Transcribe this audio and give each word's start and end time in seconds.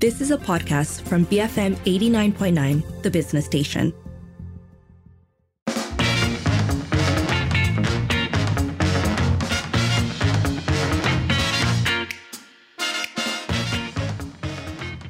This 0.00 0.22
is 0.22 0.30
a 0.30 0.38
podcast 0.38 1.02
from 1.02 1.26
BFM 1.26 1.76
89.9, 1.84 3.02
the 3.02 3.10
business 3.10 3.44
station. 3.44 3.92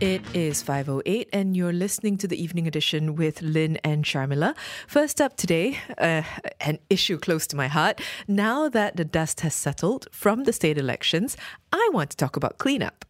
It 0.00 0.22
is 0.34 0.60
5.08 0.64 1.28
and 1.32 1.56
you're 1.56 1.72
listening 1.72 2.18
to 2.18 2.26
the 2.26 2.42
evening 2.42 2.66
edition 2.66 3.14
with 3.14 3.42
Lynn 3.42 3.76
and 3.84 4.04
Sharmila. 4.04 4.56
First 4.88 5.20
up 5.20 5.36
today, 5.36 5.78
uh, 5.98 6.22
an 6.60 6.80
issue 6.88 7.16
close 7.16 7.46
to 7.46 7.54
my 7.54 7.68
heart. 7.68 8.00
Now 8.26 8.68
that 8.68 8.96
the 8.96 9.04
dust 9.04 9.42
has 9.42 9.54
settled 9.54 10.08
from 10.10 10.42
the 10.42 10.52
state 10.52 10.78
elections, 10.78 11.36
I 11.72 11.88
want 11.92 12.10
to 12.10 12.16
talk 12.16 12.34
about 12.34 12.58
cleanup. 12.58 13.04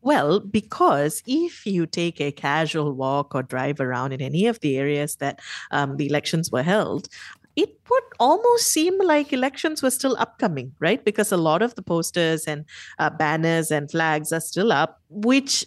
Well, 0.00 0.40
because 0.40 1.22
if 1.26 1.66
you 1.66 1.86
take 1.86 2.20
a 2.20 2.30
casual 2.30 2.92
walk 2.92 3.34
or 3.34 3.42
drive 3.42 3.80
around 3.80 4.12
in 4.12 4.22
any 4.22 4.46
of 4.46 4.60
the 4.60 4.76
areas 4.78 5.16
that 5.16 5.40
um, 5.70 5.96
the 5.96 6.06
elections 6.06 6.50
were 6.52 6.62
held, 6.62 7.08
it 7.56 7.76
would 7.90 8.04
almost 8.20 8.68
seem 8.72 8.96
like 9.00 9.32
elections 9.32 9.82
were 9.82 9.90
still 9.90 10.16
upcoming, 10.18 10.72
right? 10.78 11.04
Because 11.04 11.32
a 11.32 11.36
lot 11.36 11.62
of 11.62 11.74
the 11.74 11.82
posters 11.82 12.44
and 12.44 12.64
uh, 13.00 13.10
banners 13.10 13.72
and 13.72 13.90
flags 13.90 14.32
are 14.32 14.40
still 14.40 14.70
up, 14.70 15.00
which 15.08 15.66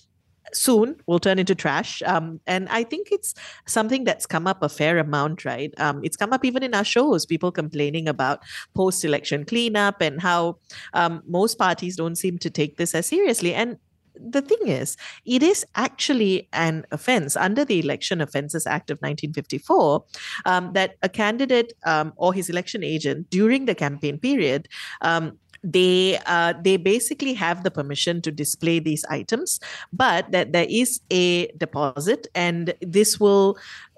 soon 0.53 0.95
will 1.05 1.19
turn 1.19 1.37
into 1.37 1.53
trash. 1.53 2.01
Um, 2.05 2.39
and 2.47 2.69
I 2.69 2.83
think 2.83 3.09
it's 3.11 3.33
something 3.67 4.05
that's 4.05 4.25
come 4.25 4.47
up 4.47 4.63
a 4.63 4.69
fair 4.69 4.97
amount, 4.97 5.43
right? 5.43 5.73
Um, 5.77 5.99
it's 6.03 6.15
come 6.15 6.31
up 6.31 6.45
even 6.45 6.63
in 6.63 6.73
our 6.73 6.83
shows, 6.85 7.25
people 7.25 7.51
complaining 7.51 8.07
about 8.07 8.39
post 8.73 9.03
election 9.03 9.43
cleanup 9.43 10.01
and 10.01 10.21
how 10.21 10.57
um, 10.93 11.21
most 11.27 11.57
parties 11.57 11.97
don't 11.97 12.15
seem 12.15 12.37
to 12.39 12.49
take 12.49 12.77
this 12.77 12.95
as 12.95 13.05
seriously. 13.05 13.53
And 13.53 13.77
the 14.15 14.41
thing 14.41 14.67
is, 14.67 14.97
it 15.25 15.43
is 15.43 15.65
actually 15.75 16.47
an 16.53 16.85
offense 16.91 17.35
under 17.35 17.65
the 17.65 17.79
Election 17.79 18.21
Offences 18.21 18.67
Act 18.67 18.89
of 18.89 18.97
1954 18.97 20.03
um, 20.45 20.73
that 20.73 20.95
a 21.01 21.09
candidate 21.09 21.73
um, 21.85 22.13
or 22.15 22.33
his 22.33 22.49
election 22.49 22.83
agent 22.83 23.29
during 23.29 23.65
the 23.65 23.75
campaign 23.75 24.17
period 24.17 24.67
um, 25.01 25.37
they 25.63 26.19
uh, 26.25 26.53
they 26.63 26.77
basically 26.77 27.33
have 27.33 27.63
the 27.63 27.71
permission 27.71 28.21
to 28.21 28.31
display 28.31 28.79
these 28.79 29.05
items 29.05 29.59
but 29.93 30.31
that 30.31 30.53
there 30.53 30.65
is 30.69 31.01
a 31.11 31.47
deposit 31.57 32.27
and 32.33 32.73
this 32.81 33.19
will 33.19 33.57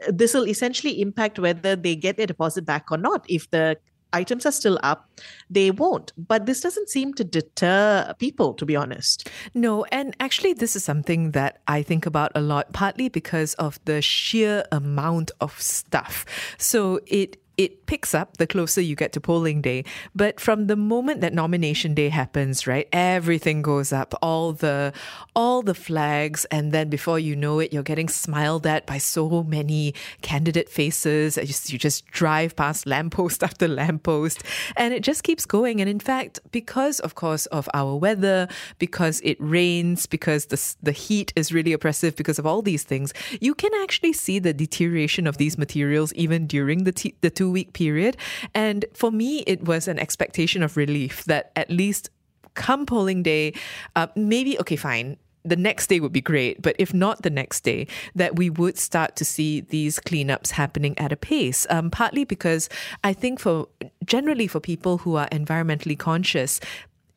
this 0.10 0.34
will 0.34 0.48
essentially 0.48 1.00
impact 1.00 1.40
whether 1.40 1.76
they 1.76 1.96
get 1.96 2.18
their 2.18 2.28
deposit 2.28 2.66
back 2.66 2.92
or 2.92 2.98
not 2.98 3.26
if 3.30 3.50
the 3.52 3.78
items 4.14 4.46
are 4.46 4.52
still 4.52 4.80
up, 4.84 5.10
they 5.50 5.72
won't. 5.72 6.14
But 6.18 6.46
this 6.46 6.62
doesn't 6.62 6.90
seem 6.90 7.14
to 7.16 7.24
deter 7.24 8.14
people, 8.20 8.54
to 8.56 8.66
be 8.66 8.76
honest. 8.76 9.30
No, 9.54 9.86
and 9.86 10.16
actually, 10.20 10.54
this 10.54 10.76
is 10.76 10.84
something 10.84 11.32
that 11.32 11.62
I 11.68 11.82
think 11.82 12.06
about 12.06 12.32
a 12.36 12.42
lot, 12.42 12.72
partly 12.74 13.10
because 13.10 13.54
of 13.56 13.80
the 13.86 14.02
sheer 14.02 14.64
amount 14.72 15.32
of 15.42 15.60
stuff. 15.60 16.26
So 16.58 17.00
it 17.08 17.38
it 17.58 17.83
picks 17.94 18.16
up 18.16 18.38
the 18.38 18.48
closer 18.48 18.82
you 18.82 18.96
get 18.96 19.14
to 19.14 19.22
polling 19.22 19.62
day. 19.62 19.86
But 20.16 20.40
from 20.40 20.66
the 20.66 20.76
moment 20.76 21.22
that 21.22 21.32
nomination 21.32 21.94
day 21.94 22.10
happens, 22.10 22.66
right, 22.66 22.88
everything 22.92 23.62
goes 23.62 23.94
up, 23.94 24.16
all 24.20 24.52
the 24.52 24.94
all 25.36 25.62
the 25.62 25.76
flags, 25.76 26.44
and 26.46 26.72
then 26.72 26.90
before 26.90 27.20
you 27.20 27.36
know 27.36 27.60
it, 27.60 27.72
you're 27.72 27.84
getting 27.84 28.10
smiled 28.10 28.66
at 28.66 28.88
by 28.88 28.98
so 28.98 29.44
many 29.44 29.94
candidate 30.24 30.70
faces. 30.70 31.38
You 31.38 31.46
just, 31.46 31.72
you 31.72 31.78
just 31.78 32.08
drive 32.08 32.56
past 32.56 32.88
lamppost 32.88 33.44
after 33.48 33.68
lamppost, 33.68 34.42
and 34.76 34.92
it 34.92 35.04
just 35.04 35.22
keeps 35.22 35.46
going. 35.46 35.80
And 35.80 35.88
in 35.88 36.00
fact, 36.00 36.40
because 36.52 37.00
of 37.02 37.14
course 37.14 37.46
of 37.58 37.70
our 37.76 37.96
weather, 37.96 38.48
because 38.80 39.22
it 39.24 39.38
rains, 39.40 40.08
because 40.08 40.48
the 40.48 40.60
the 40.82 40.94
heat 40.94 41.32
is 41.36 41.54
really 41.54 41.74
oppressive, 41.74 42.16
because 42.16 42.40
of 42.40 42.48
all 42.48 42.64
these 42.64 42.82
things, 42.82 43.14
you 43.40 43.54
can 43.54 43.72
actually 43.84 44.14
see 44.14 44.40
the 44.40 44.52
deterioration 44.52 45.28
of 45.28 45.38
these 45.38 45.60
materials 45.60 46.12
even 46.14 46.48
during 46.48 46.86
the 46.86 46.92
t- 46.92 47.14
the 47.22 47.30
two 47.30 47.44
two 47.44 47.52
week 47.52 47.74
period. 47.74 47.83
And 48.54 48.86
for 48.94 49.12
me, 49.12 49.40
it 49.48 49.64
was 49.64 49.88
an 49.88 50.00
expectation 50.00 50.64
of 50.64 50.78
relief 50.78 51.26
that 51.26 51.52
at 51.56 51.70
least 51.70 52.10
come 52.54 52.86
polling 52.86 53.24
day, 53.24 53.54
uh, 53.96 54.08
maybe, 54.16 54.60
okay, 54.60 54.76
fine, 54.76 55.18
the 55.44 55.56
next 55.56 55.88
day 55.88 56.00
would 56.00 56.14
be 56.14 56.22
great, 56.22 56.62
but 56.62 56.76
if 56.80 56.94
not 56.94 57.22
the 57.22 57.30
next 57.30 57.62
day, 57.62 57.88
that 58.16 58.38
we 58.38 58.50
would 58.50 58.78
start 58.78 59.16
to 59.18 59.26
see 59.26 59.62
these 59.62 60.00
cleanups 60.00 60.52
happening 60.52 60.98
at 60.98 61.12
a 61.12 61.18
pace. 61.18 61.68
Um, 61.70 61.92
partly 61.92 62.24
because 62.24 62.70
I 63.04 63.14
think 63.14 63.40
for 63.40 63.68
generally 64.06 64.48
for 64.48 64.60
people 64.60 65.00
who 65.00 65.16
are 65.16 65.28
environmentally 65.30 66.00
conscious, 66.00 66.60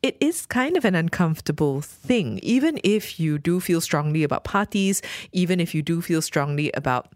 it 0.02 0.16
is 0.20 0.46
kind 0.46 0.76
of 0.76 0.84
an 0.84 0.94
uncomfortable 0.94 1.80
thing. 1.80 2.38
Even 2.42 2.78
if 2.84 3.18
you 3.18 3.38
do 3.38 3.60
feel 3.60 3.80
strongly 3.80 4.22
about 4.24 4.44
parties, 4.44 5.02
even 5.32 5.60
if 5.60 5.74
you 5.74 5.82
do 5.82 6.02
feel 6.02 6.22
strongly 6.22 6.70
about 6.72 7.12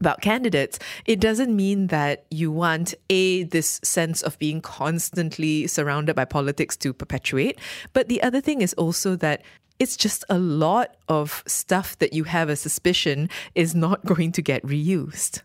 about 0.00 0.20
candidates, 0.20 0.78
it 1.04 1.20
doesn't 1.20 1.54
mean 1.54 1.88
that 1.88 2.26
you 2.30 2.50
want 2.50 2.94
a 3.08 3.44
this 3.44 3.80
sense 3.82 4.22
of 4.22 4.38
being 4.38 4.60
constantly 4.60 5.66
surrounded 5.66 6.14
by 6.14 6.24
politics 6.24 6.76
to 6.78 6.92
perpetuate. 6.92 7.58
But 7.92 8.08
the 8.08 8.22
other 8.22 8.40
thing 8.40 8.60
is 8.60 8.74
also 8.74 9.16
that 9.16 9.42
it's 9.78 9.96
just 9.96 10.24
a 10.28 10.38
lot 10.38 10.96
of 11.08 11.42
stuff 11.46 11.98
that 11.98 12.12
you 12.12 12.24
have 12.24 12.48
a 12.48 12.56
suspicion 12.56 13.28
is 13.54 13.74
not 13.74 14.04
going 14.06 14.32
to 14.32 14.42
get 14.42 14.62
reused. 14.62 15.42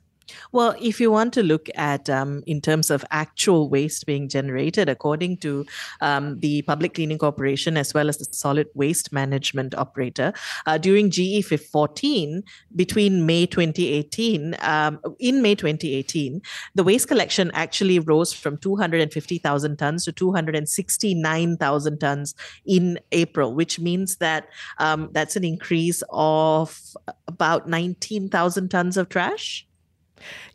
Well, 0.51 0.75
if 0.81 0.99
you 0.99 1.11
want 1.11 1.33
to 1.33 1.43
look 1.43 1.69
at 1.75 2.09
um, 2.09 2.43
in 2.45 2.61
terms 2.61 2.89
of 2.89 3.05
actual 3.11 3.69
waste 3.69 4.05
being 4.05 4.27
generated, 4.27 4.89
according 4.89 5.37
to 5.37 5.65
um, 6.01 6.39
the 6.39 6.61
Public 6.63 6.93
Cleaning 6.95 7.17
Corporation 7.17 7.77
as 7.77 7.93
well 7.93 8.09
as 8.09 8.17
the 8.17 8.25
Solid 8.31 8.67
Waste 8.73 9.11
Management 9.11 9.75
Operator, 9.75 10.33
uh, 10.65 10.77
during 10.77 11.09
GE 11.09 11.45
14 11.45 12.43
between 12.75 13.25
May 13.25 13.45
2018, 13.45 14.55
um, 14.61 14.99
in 15.19 15.41
May 15.41 15.55
2018, 15.55 16.41
the 16.75 16.83
waste 16.83 17.07
collection 17.07 17.51
actually 17.53 17.99
rose 17.99 18.33
from 18.33 18.57
250,000 18.57 19.77
tons 19.77 20.05
to 20.05 20.11
269,000 20.11 21.99
tons 21.99 22.35
in 22.65 22.99
April, 23.11 23.53
which 23.53 23.79
means 23.79 24.17
that 24.17 24.49
um, 24.79 25.09
that's 25.11 25.35
an 25.35 25.43
increase 25.43 26.03
of 26.09 26.79
about 27.27 27.67
19,000 27.67 28.69
tons 28.69 28.97
of 28.97 29.09
trash. 29.09 29.67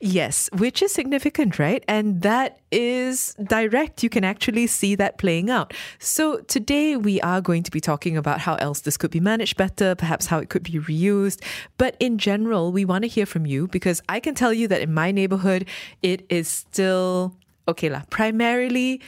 Yes, 0.01 0.49
which 0.53 0.83
is 0.83 0.93
significant, 0.93 1.59
right? 1.59 1.85
And 1.89 2.23
that 2.23 2.61
is 2.71 3.35
direct. 3.43 4.03
You 4.03 4.11
can 4.11 4.25
actually 4.25 4.67
see 4.67 4.95
that 4.97 5.19
playing 5.19 5.51
out. 5.51 5.73
So 5.99 6.39
today 6.41 6.97
we 6.97 7.21
are 7.21 7.41
going 7.41 7.63
to 7.63 7.71
be 7.71 7.81
talking 7.81 8.17
about 8.17 8.41
how 8.41 8.57
else 8.57 8.81
this 8.81 8.97
could 8.97 9.11
be 9.11 9.21
managed 9.21 9.57
better, 9.57 9.95
perhaps 9.95 10.27
how 10.27 10.39
it 10.39 10.49
could 10.49 10.63
be 10.63 10.79
reused. 10.79 11.43
But 11.79 11.97
in 12.01 12.19
general, 12.19 12.73
we 12.73 12.85
want 12.85 13.03
to 13.03 13.09
hear 13.09 13.27
from 13.27 13.47
you 13.47 13.69
because 13.69 14.03
I 14.09 14.21
can 14.21 14.35
tell 14.35 14.53
you 14.53 14.69
that 14.69 14.83
in 14.83 14.93
my 14.93 15.11
neighborhood, 15.11 15.67
it 16.03 16.27
is 16.29 16.49
still 16.49 17.37
okay 17.69 17.89
lah. 17.89 18.03
Primarily 18.11 19.01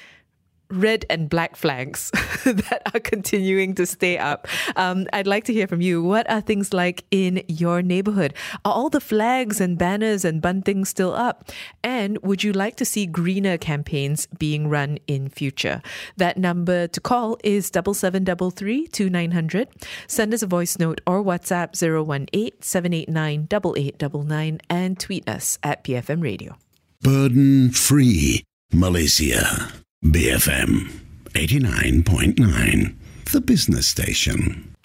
red 0.70 1.04
and 1.08 1.28
black 1.28 1.56
flags 1.56 2.10
that 2.44 2.82
are 2.94 3.00
continuing 3.00 3.74
to 3.74 3.86
stay 3.86 4.18
up. 4.18 4.46
Um, 4.76 5.06
I'd 5.12 5.26
like 5.26 5.44
to 5.44 5.52
hear 5.52 5.66
from 5.66 5.80
you. 5.80 6.02
What 6.02 6.28
are 6.30 6.40
things 6.40 6.72
like 6.72 7.04
in 7.10 7.42
your 7.48 7.82
neighborhood? 7.82 8.34
Are 8.64 8.72
all 8.72 8.90
the 8.90 9.00
flags 9.00 9.60
and 9.60 9.78
banners 9.78 10.24
and 10.24 10.42
buntings 10.42 10.88
still 10.88 11.14
up? 11.14 11.50
And 11.82 12.18
would 12.22 12.44
you 12.44 12.52
like 12.52 12.76
to 12.76 12.84
see 12.84 13.06
greener 13.06 13.58
campaigns 13.58 14.26
being 14.38 14.68
run 14.68 14.98
in 15.06 15.28
future? 15.28 15.82
That 16.16 16.36
number 16.36 16.86
to 16.88 17.00
call 17.00 17.38
is 17.44 17.70
double 17.70 17.94
seven 17.94 18.24
double 18.24 18.50
three 18.50 18.86
two 18.86 19.10
nine 19.10 19.32
hundred. 19.32 19.68
Send 20.06 20.34
us 20.34 20.42
a 20.42 20.46
voice 20.46 20.78
note 20.78 21.00
or 21.06 21.22
WhatsApp 21.22 21.74
018 21.80 22.62
789 22.62 23.48
8899 23.50 24.60
and 24.68 24.98
tweet 24.98 25.28
us 25.28 25.58
at 25.62 25.84
BFM 25.84 26.22
Radio. 26.22 26.56
Burden 27.02 27.70
free 27.70 28.44
Malaysia. 28.72 29.72
BFM 30.04 30.92
89.9, 31.30 32.94
the 33.32 33.40
business 33.40 33.88
station. 33.88 34.76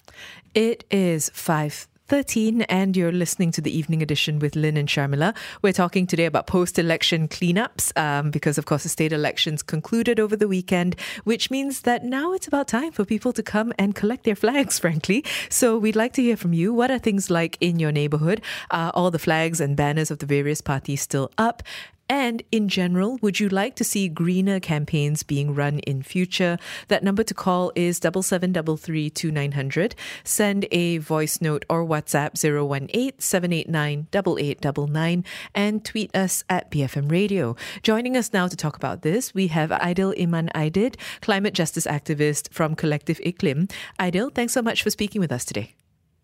It 0.54 0.82
is 0.90 1.30
5 1.32 1.86
13 2.06 2.62
and 2.62 2.96
you're 2.96 3.12
listening 3.12 3.50
to 3.50 3.62
the 3.62 3.74
evening 3.74 4.02
edition 4.02 4.38
with 4.38 4.54
Lynn 4.56 4.76
and 4.76 4.88
Sharmila. 4.88 5.34
We're 5.62 5.72
talking 5.72 6.06
today 6.06 6.26
about 6.26 6.46
post-election 6.46 7.28
cleanups 7.28 7.96
um, 7.98 8.30
because 8.30 8.58
of 8.58 8.66
course 8.66 8.82
the 8.82 8.90
state 8.90 9.12
elections 9.12 9.62
concluded 9.62 10.20
over 10.20 10.36
the 10.36 10.46
weekend, 10.46 10.96
which 11.24 11.50
means 11.50 11.82
that 11.82 12.04
now 12.04 12.32
it's 12.32 12.46
about 12.46 12.68
time 12.68 12.92
for 12.92 13.06
people 13.06 13.32
to 13.32 13.42
come 13.42 13.72
and 13.78 13.94
collect 13.94 14.24
their 14.24 14.36
flags, 14.36 14.78
frankly. 14.84 15.24
So 15.48 15.78
we'd 15.78 15.96
like 15.96 16.12
to 16.14 16.22
hear 16.22 16.36
from 16.36 16.52
you. 16.52 16.74
What 16.74 16.90
are 16.90 16.98
things 16.98 17.30
like 17.30 17.56
in 17.60 17.78
your 17.78 17.92
neighborhood? 17.92 18.42
Are 18.70 18.90
all 18.94 19.10
the 19.10 19.18
flags 19.18 19.60
and 19.60 19.76
banners 19.76 20.10
of 20.10 20.18
the 20.18 20.26
various 20.26 20.60
parties 20.60 21.00
still 21.00 21.30
up? 21.38 21.62
And 22.08 22.42
in 22.52 22.68
general, 22.68 23.18
would 23.22 23.40
you 23.40 23.48
like 23.48 23.76
to 23.76 23.84
see 23.84 24.08
greener 24.08 24.60
campaigns 24.60 25.22
being 25.22 25.54
run 25.54 25.78
in 25.80 26.02
future? 26.02 26.58
That 26.88 27.02
number 27.02 27.22
to 27.24 27.34
call 27.34 27.72
is 27.74 27.98
double 27.98 28.22
seven 28.22 28.52
double 28.52 28.76
three 28.76 29.08
two 29.08 29.30
nine 29.30 29.52
hundred. 29.52 29.94
Send 30.22 30.66
a 30.70 30.98
voice 30.98 31.40
note 31.40 31.64
or 31.68 31.84
WhatsApp 31.84 32.32
018 32.44 33.12
789 33.18 34.08
8899 34.12 35.24
and 35.54 35.84
tweet 35.84 36.14
us 36.14 36.44
at 36.48 36.70
BFM 36.70 37.10
Radio. 37.10 37.56
Joining 37.82 38.16
us 38.16 38.32
now 38.32 38.48
to 38.48 38.56
talk 38.56 38.76
about 38.76 39.02
this, 39.02 39.34
we 39.34 39.48
have 39.48 39.70
Aidil 39.70 40.20
Iman 40.20 40.50
Aidid, 40.54 40.96
climate 41.22 41.54
justice 41.54 41.86
activist 41.86 42.52
from 42.52 42.74
Collective 42.74 43.18
Iklim. 43.20 43.70
Aidil, 43.98 44.34
thanks 44.34 44.52
so 44.52 44.62
much 44.62 44.82
for 44.82 44.90
speaking 44.90 45.20
with 45.20 45.32
us 45.32 45.44
today. 45.44 45.74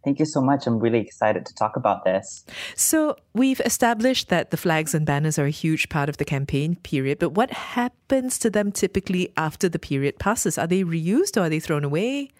Thank 0.04 0.18
you 0.18 0.24
so 0.24 0.40
much. 0.40 0.66
I'm 0.66 0.78
really 0.78 0.98
excited 0.98 1.44
to 1.46 1.54
talk 1.54 1.76
about 1.76 2.04
this. 2.04 2.44
So, 2.74 3.16
we've 3.34 3.60
established 3.60 4.28
that 4.28 4.50
the 4.50 4.56
flags 4.56 4.94
and 4.94 5.04
banners 5.04 5.38
are 5.38 5.44
a 5.44 5.50
huge 5.50 5.88
part 5.88 6.08
of 6.08 6.16
the 6.16 6.24
campaign 6.24 6.76
period, 6.76 7.18
but 7.18 7.30
what 7.30 7.50
happens 7.50 8.38
to 8.38 8.50
them 8.50 8.72
typically 8.72 9.32
after 9.36 9.68
the 9.68 9.78
period 9.78 10.18
passes? 10.18 10.56
Are 10.56 10.66
they 10.66 10.84
reused 10.84 11.36
or 11.36 11.40
are 11.40 11.48
they 11.48 11.60
thrown 11.60 11.84
away? 11.84 12.30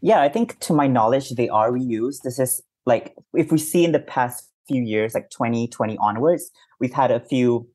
Yeah, 0.00 0.20
I 0.20 0.28
think 0.28 0.58
to 0.60 0.72
my 0.72 0.86
knowledge, 0.86 1.30
they 1.30 1.48
are 1.48 1.70
reused. 1.70 2.22
This 2.22 2.38
is 2.38 2.62
like 2.86 3.14
if 3.34 3.50
we 3.50 3.58
see 3.58 3.84
in 3.84 3.92
the 3.92 4.00
past 4.00 4.50
few 4.68 4.82
years, 4.82 5.14
like 5.14 5.30
2020 5.30 5.96
onwards, 5.98 6.50
we've 6.80 6.92
had 6.92 7.10
a 7.10 7.20
few 7.20 7.68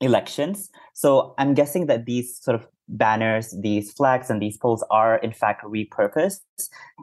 elections. 0.00 0.70
So 0.94 1.34
I'm 1.38 1.54
guessing 1.54 1.86
that 1.86 2.06
these 2.06 2.38
sort 2.42 2.54
of 2.54 2.66
banners, 2.88 3.54
these 3.60 3.92
flags, 3.92 4.30
and 4.30 4.42
these 4.42 4.56
poles 4.56 4.84
are 4.90 5.18
in 5.18 5.32
fact 5.32 5.64
repurposed. 5.64 6.40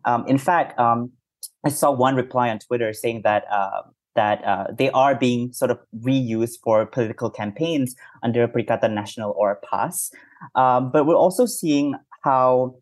Um, 0.05 0.25
in 0.27 0.37
fact, 0.37 0.77
um, 0.79 1.11
I 1.67 1.69
saw 1.69 1.91
one 1.91 2.15
reply 2.15 2.49
on 2.49 2.59
Twitter 2.59 2.93
saying 2.93 3.23
that 3.23 3.43
uh, 3.51 3.81
that 4.15 4.43
uh, 4.45 4.67
they 4.71 4.89
are 4.91 5.15
being 5.15 5.51
sort 5.51 5.69
of 5.69 5.79
reused 5.99 6.59
for 6.63 6.85
political 6.85 7.29
campaigns 7.29 7.93
under 8.23 8.47
Perikatan 8.47 8.93
Nasional 8.95 9.35
or 9.35 9.59
PAS. 9.69 10.09
Um, 10.55 10.91
but 10.91 11.05
we're 11.05 11.15
also 11.25 11.45
seeing 11.45 11.93
how 12.23 12.75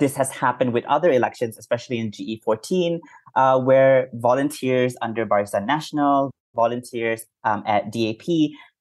this 0.00 0.16
has 0.16 0.30
happened 0.30 0.72
with 0.74 0.84
other 0.86 1.10
elections, 1.10 1.56
especially 1.56 1.98
in 1.98 2.10
GE14, 2.10 2.98
uh, 3.36 3.60
where 3.60 4.10
volunteers 4.12 4.96
under 5.00 5.24
Barisan 5.24 5.66
Nasional, 5.66 6.30
volunteers 6.54 7.24
um, 7.44 7.62
at 7.64 7.92
DAP 7.92 8.26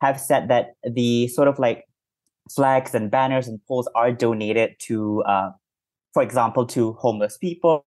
have 0.01 0.19
said 0.19 0.47
that 0.49 0.73
the 0.83 1.27
sort 1.27 1.47
of 1.47 1.59
like 1.59 1.85
flags 2.49 2.95
and 2.95 3.11
banners 3.11 3.47
and 3.47 3.59
poles 3.67 3.87
are 3.93 4.11
donated 4.11 4.75
to, 4.79 5.21
uh, 5.23 5.51
for 6.13 6.23
example, 6.23 6.65
to 6.65 6.93
homeless 6.93 7.37
people, 7.37 7.85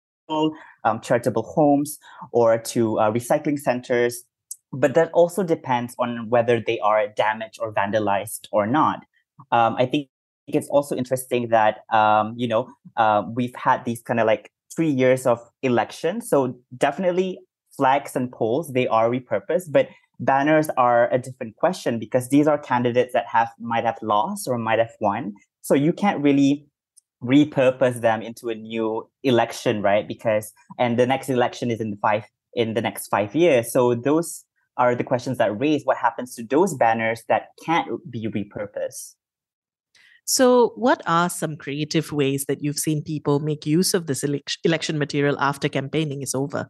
um, 0.84 1.00
charitable 1.02 1.44
homes, 1.44 2.00
or 2.32 2.58
to 2.58 3.00
uh, 3.00 3.12
recycling 3.12 3.60
centers. 3.60 4.24
But 4.72 4.96
that 4.96 5.12
also 5.14 5.44
depends 5.44 5.96
on 6.00 6.30
whether 6.30 6.60
they 6.60 6.80
are 6.80 7.08
damaged 7.08 7.60
or 7.62 7.72
vandalized 7.74 8.48
or 8.52 8.66
not. 8.66 9.06
Um, 9.52 9.76
I 9.78 9.86
think 9.86 10.10
it's 10.48 10.68
also 10.70 10.96
interesting 10.96 11.50
that 11.50 11.84
um, 11.92 12.34
you 12.38 12.48
know 12.48 12.68
uh, 12.98 13.24
we've 13.36 13.56
had 13.56 13.86
these 13.86 14.02
kind 14.02 14.20
of 14.20 14.28
like 14.28 14.50
three 14.76 14.90
years 14.90 15.26
of 15.26 15.40
elections, 15.62 16.30
so 16.30 16.56
definitely 16.78 17.40
flags 17.76 18.16
and 18.16 18.32
poles 18.32 18.72
they 18.74 18.88
are 18.88 19.10
repurposed, 19.10 19.72
but 19.72 19.88
banners 20.20 20.70
are 20.78 21.12
a 21.12 21.18
different 21.18 21.56
question 21.56 22.00
because 22.00 22.30
these 22.30 22.48
are 22.48 22.58
candidates 22.58 23.14
that 23.14 23.26
have 23.28 23.50
might 23.60 23.84
have 23.84 23.98
lost 24.02 24.48
or 24.48 24.58
might 24.58 24.80
have 24.80 24.96
won. 25.00 25.34
So 25.62 25.74
you 25.74 25.94
can't 25.94 26.22
really 26.22 26.66
repurpose 27.24 28.02
them 28.02 28.22
into 28.22 28.50
a 28.50 28.56
new 28.56 29.10
election, 29.24 29.82
right? 29.82 30.08
Because 30.08 30.52
and 30.78 31.00
the 31.00 31.08
next 31.08 31.30
election 31.30 31.72
is 31.72 31.80
in 31.80 31.92
the 31.92 31.98
five 31.98 32.24
in 32.54 32.74
the 32.74 32.82
next 32.82 33.08
five 33.08 33.34
years. 33.36 33.72
So 33.72 33.96
those 33.96 34.46
are 34.78 34.96
the 34.96 35.04
questions 35.04 35.38
that 35.38 35.60
raise 35.60 35.84
what 35.84 35.98
happens 35.98 36.36
to 36.36 36.44
those 36.44 36.74
banners 36.74 37.24
that 37.30 37.50
can't 37.64 37.88
be 38.10 38.28
repurposed. 38.28 39.16
So, 40.26 40.72
what 40.76 41.02
are 41.06 41.30
some 41.30 41.58
creative 41.58 42.12
ways 42.14 42.46
that 42.46 42.64
you've 42.64 42.80
seen 42.80 43.04
people 43.04 43.40
make 43.40 43.66
use 43.66 43.94
of 43.94 44.08
this 44.08 44.24
election 44.64 44.98
material 44.98 45.38
after 45.40 45.68
campaigning 45.68 46.22
is 46.22 46.34
over? 46.34 46.70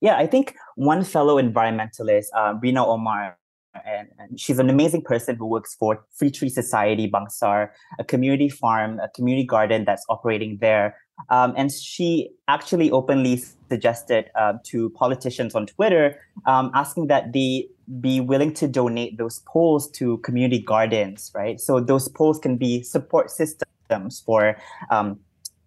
Yeah, 0.00 0.16
I 0.16 0.26
think 0.26 0.54
one 0.76 1.02
fellow 1.02 1.40
environmentalist, 1.42 2.26
uh, 2.36 2.54
Rina 2.60 2.86
Omar, 2.86 3.38
and, 3.86 4.08
and, 4.18 4.38
she's 4.38 4.58
an 4.58 4.70
amazing 4.70 5.02
person 5.02 5.36
who 5.36 5.46
works 5.46 5.74
for 5.74 6.04
Free 6.14 6.30
Tree 6.30 6.48
Society 6.48 7.10
Bangsar, 7.10 7.70
a 7.98 8.04
community 8.04 8.48
farm, 8.48 9.00
a 9.00 9.08
community 9.08 9.46
garden 9.46 9.84
that's 9.84 10.04
operating 10.08 10.58
there. 10.60 10.96
Um, 11.30 11.54
and 11.56 11.72
she 11.72 12.30
actually 12.46 12.90
openly 12.90 13.42
suggested 13.68 14.30
uh, 14.34 14.54
to 14.64 14.90
politicians 14.90 15.54
on 15.54 15.66
Twitter, 15.66 16.20
um, 16.46 16.70
asking 16.74 17.08
that 17.08 17.32
they 17.32 17.68
be 18.00 18.20
willing 18.20 18.52
to 18.54 18.68
donate 18.68 19.18
those 19.18 19.40
poles 19.46 19.90
to 19.92 20.18
community 20.18 20.60
gardens, 20.60 21.30
right? 21.34 21.60
So 21.60 21.80
those 21.80 22.08
poles 22.08 22.38
can 22.38 22.56
be 22.56 22.82
support 22.82 23.30
systems 23.30 24.20
for 24.24 24.56
um, 24.90 25.18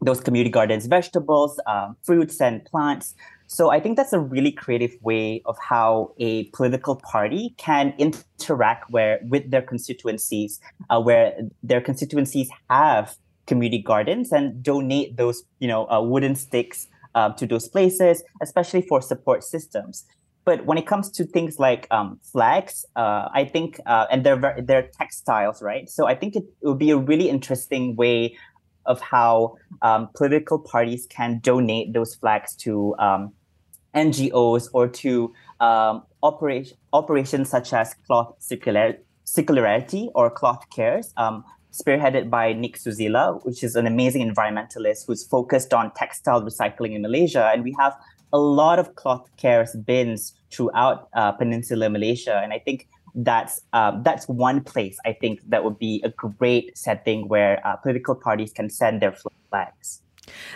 those 0.02 0.20
community 0.20 0.50
gardens, 0.50 0.86
vegetables, 0.88 1.60
um, 1.68 1.96
fruits, 2.04 2.42
and 2.42 2.64
plants. 2.66 3.16
So 3.52 3.70
I 3.70 3.82
think 3.82 3.98
that's 3.98 4.14
a 4.14 4.20
really 4.20 4.54
creative 4.54 4.96
way 5.02 5.42
of 5.44 5.58
how 5.60 6.14
a 6.18 6.46
political 6.52 6.96
party 6.96 7.54
can 7.58 7.94
interact 7.98 8.90
where 8.90 9.20
with 9.28 9.52
their 9.52 9.62
constituencies, 9.62 10.62
uh, 10.90 11.02
where 11.02 11.38
their 11.62 11.82
constituencies 11.82 12.50
have 12.70 13.18
community 13.48 13.82
gardens 13.82 14.32
and 14.32 14.64
donate 14.64 15.18
those, 15.18 15.44
you 15.60 15.68
know, 15.68 15.86
uh, 15.90 16.02
wooden 16.02 16.34
sticks 16.34 16.88
uh, 17.14 17.34
to 17.34 17.46
those 17.46 17.68
places, 17.68 18.24
especially 18.42 18.84
for 18.84 19.02
support 19.02 19.44
systems. 19.44 20.06
But 20.46 20.66
when 20.66 20.78
it 20.78 20.88
comes 20.88 21.12
to 21.12 21.26
things 21.26 21.60
like 21.60 21.88
um, 21.92 22.22
flags, 22.24 22.86
uh, 22.96 23.28
I 23.34 23.44
think, 23.44 23.82
uh, 23.86 24.06
and 24.10 24.26
they're 24.26 24.62
they're 24.64 24.90
textiles, 24.98 25.62
right? 25.62 25.90
So 25.90 26.08
I 26.08 26.16
think 26.16 26.38
it, 26.38 26.46
it 26.62 26.68
would 26.68 26.80
be 26.80 26.92
a 26.92 26.98
really 26.98 27.28
interesting 27.28 27.98
way 27.98 28.38
of 28.86 29.02
how 29.02 29.58
um, 29.82 30.10
political 30.16 30.58
parties 30.58 31.06
can 31.10 31.40
donate 31.40 31.94
those 31.94 32.16
flags 32.16 32.56
to 32.56 32.96
um, 32.98 33.34
NGOs 33.96 34.70
or 34.74 34.88
to 34.88 35.34
um, 35.60 36.04
operation, 36.24 36.78
operations 36.94 37.50
such 37.50 37.74
as 37.74 37.96
Kloth 38.10 38.34
Circular, 38.40 38.98
Circularity 39.26 40.10
or 40.16 40.34
Kloth 40.34 40.64
Cares, 40.74 41.14
um, 41.18 41.44
spearheaded 41.72 42.30
by 42.30 42.54
Nik 42.54 42.78
Suzila, 42.78 43.44
which 43.46 43.64
is 43.64 43.76
an 43.76 43.88
amazing 43.88 44.30
environmentalist 44.30 45.06
who's 45.08 45.24
focused 45.24 45.74
on 45.74 45.92
textile 45.94 46.42
recycling 46.42 46.94
in 46.94 47.02
Malaysia. 47.02 47.50
And 47.54 47.64
we 47.64 47.76
have 47.80 47.96
a 48.34 48.40
lot 48.40 48.80
of 48.80 48.96
Kloth 48.96 49.26
Cares 49.38 49.76
bins 49.76 50.34
throughout 50.52 51.08
uh, 51.14 51.32
Peninsular 51.34 51.90
Malaysia. 51.90 52.40
And 52.44 52.54
I 52.54 52.60
think 52.60 52.88
that's 53.14 53.62
um, 53.74 54.04
that's 54.04 54.28
one 54.28 54.64
place 54.64 54.98
I 55.06 55.14
think 55.14 55.42
that 55.50 55.64
would 55.66 55.78
be 55.78 56.02
a 56.04 56.10
great 56.10 56.78
setting 56.78 57.28
where 57.28 57.66
uh, 57.68 57.76
political 57.76 58.16
parties 58.16 58.54
can 58.54 58.70
send 58.70 59.02
their 59.02 59.14
flags. 59.50 60.02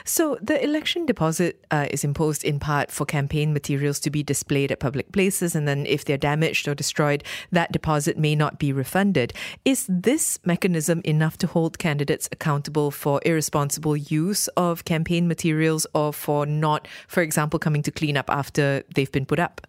So, 0.04 0.38
the 0.42 0.64
election 0.64 1.06
deposit 1.06 1.66
uh, 1.72 1.88
is 1.92 2.04
imposed 2.04 2.44
in 2.44 2.60
part 2.60 2.92
for 2.92 3.06
campaign 3.06 3.54
materials 3.54 4.00
to 4.02 4.10
be 4.10 4.24
displayed 4.24 4.72
at 4.72 4.80
public 4.80 5.12
places, 5.12 5.56
and 5.56 5.68
then 5.68 5.86
if 5.86 6.06
they're 6.06 6.18
damaged 6.18 6.68
or 6.68 6.76
destroyed, 6.76 7.24
that 7.52 7.72
deposit 7.72 8.18
may 8.18 8.36
not 8.36 8.60
be 8.60 8.72
refunded. 8.72 9.34
Is 9.64 9.86
this 9.90 10.40
mechanism 10.46 11.02
enough 11.04 11.38
to 11.40 11.48
hold 11.48 11.80
candidates 11.80 12.30
accountable 12.32 12.92
for 12.92 13.22
irresponsible 13.26 13.98
use 13.98 14.48
of 14.50 14.86
campaign 14.86 15.28
materials 15.28 15.88
or 15.94 16.14
for 16.14 16.46
not, 16.46 16.88
for 17.08 17.22
example, 17.22 17.60
coming 17.60 17.82
to 17.84 17.92
clean 17.92 18.18
up 18.18 18.30
after 18.30 18.84
they've 18.94 19.12
been 19.12 19.26
put 19.26 19.40
up? 19.40 19.62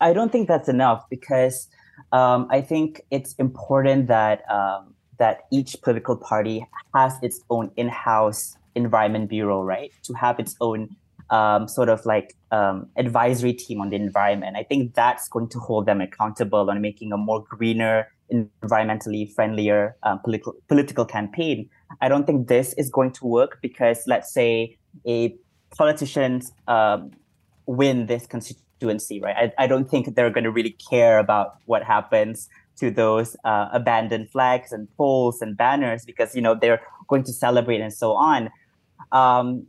I 0.00 0.12
don't 0.12 0.30
think 0.30 0.48
that's 0.48 0.68
enough 0.68 1.08
because 1.08 1.68
um, 2.12 2.48
I 2.50 2.60
think 2.60 3.02
it's 3.10 3.34
important 3.34 4.08
that 4.08 4.48
um, 4.50 4.94
that 5.18 5.46
each 5.50 5.80
political 5.82 6.16
party 6.16 6.66
has 6.94 7.14
its 7.22 7.40
own 7.50 7.70
in-house 7.76 8.56
environment 8.74 9.28
bureau, 9.28 9.62
right? 9.62 9.92
To 10.04 10.14
have 10.14 10.38
its 10.38 10.56
own 10.60 10.96
um, 11.30 11.68
sort 11.68 11.88
of 11.88 12.04
like 12.04 12.34
um, 12.50 12.88
advisory 12.96 13.52
team 13.52 13.80
on 13.80 13.90
the 13.90 13.96
environment. 13.96 14.56
I 14.56 14.62
think 14.62 14.94
that's 14.94 15.28
going 15.28 15.48
to 15.50 15.58
hold 15.58 15.86
them 15.86 16.00
accountable 16.00 16.70
on 16.70 16.80
making 16.80 17.12
a 17.12 17.16
more 17.16 17.42
greener, 17.48 18.08
environmentally 18.32 19.32
friendlier 19.32 19.96
um, 20.02 20.18
political 20.20 20.54
political 20.68 21.04
campaign. 21.04 21.68
I 22.00 22.08
don't 22.08 22.26
think 22.26 22.48
this 22.48 22.74
is 22.74 22.90
going 22.90 23.12
to 23.12 23.26
work 23.26 23.58
because 23.62 24.02
let's 24.06 24.32
say 24.32 24.76
a 25.06 25.34
politicians 25.76 26.52
um, 26.68 27.10
win 27.66 28.06
this 28.06 28.26
constituency, 28.26 29.20
right? 29.20 29.52
I, 29.58 29.64
I 29.64 29.66
don't 29.66 29.88
think 29.88 30.14
they're 30.14 30.30
going 30.30 30.44
to 30.44 30.50
really 30.50 30.76
care 30.90 31.18
about 31.18 31.56
what 31.66 31.82
happens 31.82 32.48
to 32.76 32.90
those 32.90 33.36
uh, 33.44 33.68
abandoned 33.72 34.30
flags 34.30 34.72
and 34.72 34.88
poles 34.96 35.40
and 35.40 35.56
banners 35.56 36.04
because 36.04 36.34
you 36.34 36.42
know 36.42 36.54
they're 36.54 36.80
going 37.08 37.24
to 37.24 37.32
celebrate 37.32 37.80
and 37.80 37.92
so 37.92 38.12
on. 38.12 38.50
Um, 39.14 39.66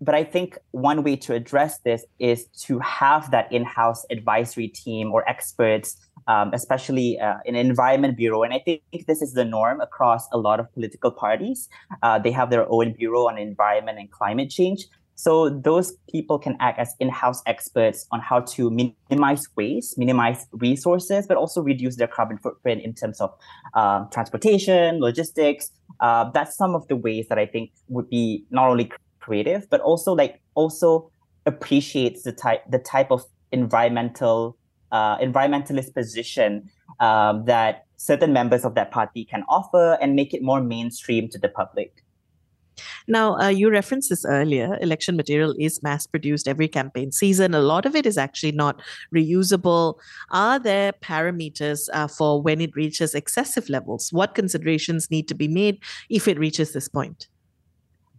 but 0.00 0.14
I 0.14 0.22
think 0.22 0.58
one 0.70 1.02
way 1.02 1.16
to 1.16 1.34
address 1.34 1.78
this 1.78 2.04
is 2.18 2.46
to 2.66 2.78
have 2.80 3.30
that 3.32 3.52
in-house 3.52 4.04
advisory 4.10 4.68
team 4.68 5.10
or 5.10 5.28
experts, 5.28 5.96
um, 6.28 6.52
especially 6.54 7.18
uh, 7.18 7.38
in 7.44 7.56
environment 7.56 8.16
bureau. 8.16 8.42
And 8.44 8.52
I 8.52 8.60
think 8.60 8.82
this 9.06 9.22
is 9.22 9.32
the 9.32 9.44
norm 9.44 9.80
across 9.80 10.28
a 10.32 10.38
lot 10.38 10.60
of 10.60 10.72
political 10.72 11.10
parties. 11.10 11.68
Uh, 12.02 12.18
they 12.18 12.30
have 12.30 12.50
their 12.50 12.70
own 12.70 12.92
bureau 12.92 13.28
on 13.28 13.38
environment 13.38 13.98
and 13.98 14.10
climate 14.10 14.50
change. 14.50 14.86
So 15.16 15.48
those 15.50 15.94
people 16.08 16.38
can 16.38 16.56
act 16.60 16.78
as 16.78 16.94
in-house 17.00 17.42
experts 17.44 18.06
on 18.12 18.20
how 18.20 18.38
to 18.54 18.70
minimize 18.70 19.48
waste, 19.56 19.98
minimize 19.98 20.46
resources, 20.52 21.26
but 21.26 21.36
also 21.36 21.60
reduce 21.60 21.96
their 21.96 22.06
carbon 22.06 22.38
footprint 22.38 22.82
in 22.84 22.94
terms 22.94 23.20
of 23.20 23.34
um, 23.74 24.08
transportation, 24.12 25.00
logistics. 25.00 25.72
Uh, 26.00 26.30
that's 26.30 26.56
some 26.56 26.74
of 26.74 26.86
the 26.88 26.96
ways 26.96 27.26
that 27.28 27.38
I 27.38 27.46
think 27.46 27.70
would 27.88 28.08
be 28.08 28.44
not 28.50 28.68
only 28.68 28.90
creative, 29.20 29.68
but 29.70 29.80
also 29.80 30.12
like 30.12 30.40
also 30.54 31.10
appreciates 31.46 32.22
the 32.22 32.32
type 32.32 32.62
the 32.70 32.78
type 32.78 33.10
of 33.10 33.24
environmental 33.52 34.56
uh, 34.92 35.18
environmentalist 35.18 35.94
position 35.94 36.70
um, 37.00 37.44
that 37.44 37.84
certain 37.96 38.32
members 38.32 38.64
of 38.64 38.74
that 38.74 38.90
party 38.90 39.24
can 39.24 39.42
offer 39.48 39.98
and 40.00 40.14
make 40.14 40.32
it 40.32 40.42
more 40.42 40.62
mainstream 40.62 41.28
to 41.28 41.38
the 41.38 41.48
public. 41.48 42.04
Now, 43.06 43.36
uh, 43.38 43.48
you 43.48 43.70
referenced 43.70 44.10
this 44.10 44.24
earlier. 44.24 44.78
Election 44.80 45.16
material 45.16 45.54
is 45.58 45.82
mass 45.82 46.06
produced 46.06 46.48
every 46.48 46.68
campaign 46.68 47.12
season. 47.12 47.54
A 47.54 47.60
lot 47.60 47.86
of 47.86 47.94
it 47.94 48.06
is 48.06 48.18
actually 48.18 48.52
not 48.52 48.80
reusable. 49.14 49.94
Are 50.30 50.58
there 50.58 50.92
parameters 50.92 51.88
uh, 51.92 52.08
for 52.08 52.40
when 52.42 52.60
it 52.60 52.74
reaches 52.74 53.14
excessive 53.14 53.68
levels? 53.68 54.12
What 54.12 54.34
considerations 54.34 55.10
need 55.10 55.28
to 55.28 55.34
be 55.34 55.48
made 55.48 55.82
if 56.08 56.28
it 56.28 56.38
reaches 56.38 56.72
this 56.72 56.88
point? 56.88 57.28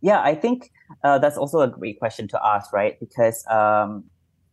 Yeah, 0.01 0.21
I 0.21 0.35
think 0.35 0.71
uh, 1.03 1.19
that's 1.19 1.37
also 1.37 1.59
a 1.59 1.67
great 1.67 1.99
question 1.99 2.27
to 2.29 2.39
ask, 2.45 2.71
right? 2.71 2.99
Because, 2.99 3.45
um, 3.47 4.05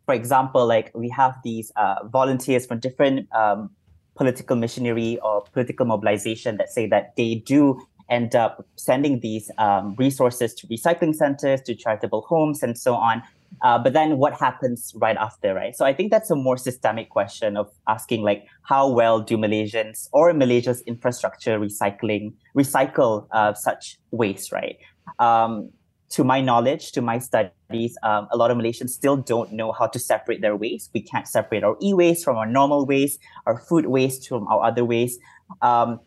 for 0.04 0.14
example, 0.14 0.66
like 0.66 0.90
we 0.94 1.08
have 1.10 1.36
these 1.44 1.72
uh, 1.76 1.96
volunteers 2.04 2.66
from 2.66 2.80
different 2.80 3.32
um, 3.34 3.70
political 4.16 4.56
machinery 4.56 5.18
or 5.22 5.42
political 5.52 5.86
mobilization 5.86 6.56
that 6.56 6.70
say 6.70 6.86
that 6.88 7.14
they 7.16 7.36
do 7.46 7.80
end 8.08 8.34
up 8.34 8.66
sending 8.76 9.20
these 9.20 9.50
um, 9.58 9.94
resources 9.98 10.54
to 10.54 10.66
recycling 10.68 11.14
centers, 11.14 11.60
to 11.62 11.74
charitable 11.74 12.22
homes, 12.28 12.62
and 12.62 12.78
so 12.78 12.94
on. 12.94 13.22
Uh, 13.62 13.78
but 13.78 13.92
then 13.92 14.18
what 14.18 14.34
happens 14.34 14.92
right 14.96 15.16
after, 15.16 15.54
right? 15.54 15.74
So 15.74 15.84
I 15.84 15.92
think 15.92 16.10
that's 16.10 16.30
a 16.30 16.36
more 16.36 16.56
systemic 16.56 17.08
question 17.10 17.56
of 17.56 17.70
asking 17.88 18.22
like 18.22 18.46
how 18.62 18.88
well 18.88 19.20
do 19.20 19.36
Malaysians 19.36 20.08
or 20.12 20.32
Malaysia's 20.32 20.82
infrastructure 20.82 21.58
recycling 21.58 22.34
recycle 22.56 23.26
uh, 23.32 23.54
such 23.54 23.98
waste, 24.10 24.52
right? 24.52 24.76
Um, 25.18 25.70
to 26.10 26.22
my 26.22 26.40
knowledge, 26.40 26.92
to 26.92 27.02
my 27.02 27.18
studies, 27.18 27.96
um, 28.02 28.28
a 28.30 28.36
lot 28.36 28.50
of 28.50 28.56
Malaysians 28.56 28.90
still 28.90 29.16
don't 29.16 29.52
know 29.52 29.72
how 29.72 29.86
to 29.86 29.98
separate 29.98 30.40
their 30.40 30.56
waste. 30.56 30.90
We 30.94 31.00
can't 31.00 31.26
separate 31.26 31.64
our 31.64 31.76
e-waste 31.82 32.24
from 32.24 32.36
our 32.36 32.46
normal 32.46 32.86
waste, 32.86 33.18
our 33.46 33.58
food 33.58 33.86
waste 33.86 34.28
from 34.28 34.46
our 34.48 34.62
other 34.62 34.84
waste. 34.84 35.18
Um, 35.62 36.00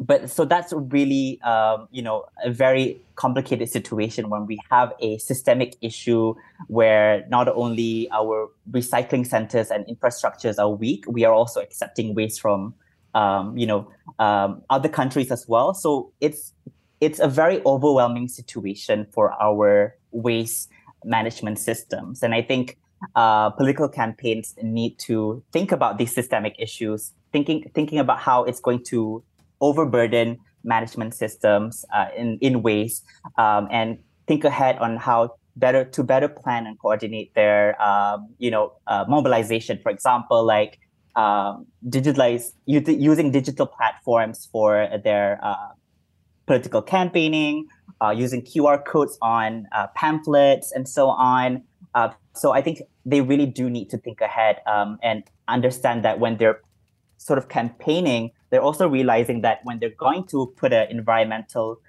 but 0.00 0.30
so 0.30 0.44
that's 0.44 0.72
really 0.72 1.40
um, 1.42 1.86
you 1.90 2.02
know 2.02 2.24
a 2.42 2.50
very 2.50 3.00
complicated 3.14 3.68
situation 3.68 4.30
when 4.30 4.46
we 4.46 4.58
have 4.70 4.92
a 5.00 5.18
systemic 5.18 5.76
issue 5.82 6.34
where 6.68 7.26
not 7.28 7.48
only 7.48 8.08
our 8.10 8.50
recycling 8.70 9.26
centers 9.26 9.70
and 9.70 9.86
infrastructures 9.86 10.58
are 10.58 10.70
weak 10.70 11.04
we 11.06 11.24
are 11.24 11.34
also 11.34 11.60
accepting 11.60 12.14
waste 12.14 12.40
from 12.40 12.74
um, 13.14 13.56
you 13.56 13.66
know 13.66 13.90
um, 14.18 14.62
other 14.70 14.88
countries 14.88 15.30
as 15.30 15.46
well. 15.46 15.74
So 15.74 16.12
it's 16.20 16.52
it's 17.00 17.18
a 17.18 17.28
very 17.28 17.62
overwhelming 17.64 18.28
situation 18.28 19.06
for 19.12 19.32
our 19.40 19.96
waste 20.10 20.68
management 21.04 21.58
systems. 21.58 22.22
And 22.22 22.34
i 22.34 22.42
think 22.42 22.76
uh, 23.16 23.48
political 23.50 23.88
campaigns 23.88 24.54
need 24.62 24.98
to 24.98 25.42
think 25.52 25.72
about 25.72 25.96
these 25.96 26.14
systemic 26.14 26.54
issues 26.58 27.14
thinking 27.32 27.70
thinking 27.74 27.98
about 27.98 28.18
how 28.18 28.44
it's 28.44 28.60
going 28.60 28.84
to 28.84 29.22
overburden 29.60 30.38
management 30.64 31.14
systems 31.14 31.84
uh, 31.94 32.08
in 32.16 32.38
in 32.40 32.62
ways 32.62 33.02
um, 33.38 33.68
and 33.70 33.98
think 34.26 34.44
ahead 34.44 34.78
on 34.78 34.96
how 34.96 35.34
better 35.56 35.84
to 35.84 36.02
better 36.04 36.28
plan 36.28 36.66
and 36.66 36.78
coordinate 36.78 37.34
their 37.34 37.80
um, 37.82 38.28
you 38.38 38.50
know 38.50 38.72
uh, 38.86 39.04
mobilization. 39.08 39.78
For 39.82 39.90
example, 39.90 40.44
like 40.44 40.78
um, 41.16 41.66
digitalize 41.88 42.52
using 42.66 43.30
digital 43.30 43.66
platforms 43.66 44.48
for 44.52 44.88
their 45.04 45.38
uh, 45.42 45.70
political 46.46 46.82
campaigning, 46.82 47.66
uh, 48.00 48.10
using 48.10 48.42
QR 48.42 48.84
codes 48.84 49.18
on 49.22 49.66
uh, 49.72 49.86
pamphlets 49.94 50.72
and 50.72 50.88
so 50.88 51.08
on. 51.08 51.62
Uh, 51.94 52.10
so 52.34 52.52
I 52.52 52.62
think 52.62 52.82
they 53.04 53.20
really 53.20 53.46
do 53.46 53.68
need 53.68 53.90
to 53.90 53.98
think 53.98 54.20
ahead 54.20 54.60
um, 54.66 54.98
and 55.02 55.24
understand 55.48 56.04
that 56.04 56.20
when 56.20 56.36
they're 56.36 56.60
sort 57.18 57.38
of 57.38 57.48
campaigning, 57.48 58.30
they're 58.50 58.62
also 58.62 58.88
realizing 58.88 59.40
that 59.42 59.60
when 59.64 59.78
they're 59.78 59.90
going 59.90 60.24
to 60.28 60.52
put 60.56 60.72
an 60.72 60.88
environmental 60.90 61.80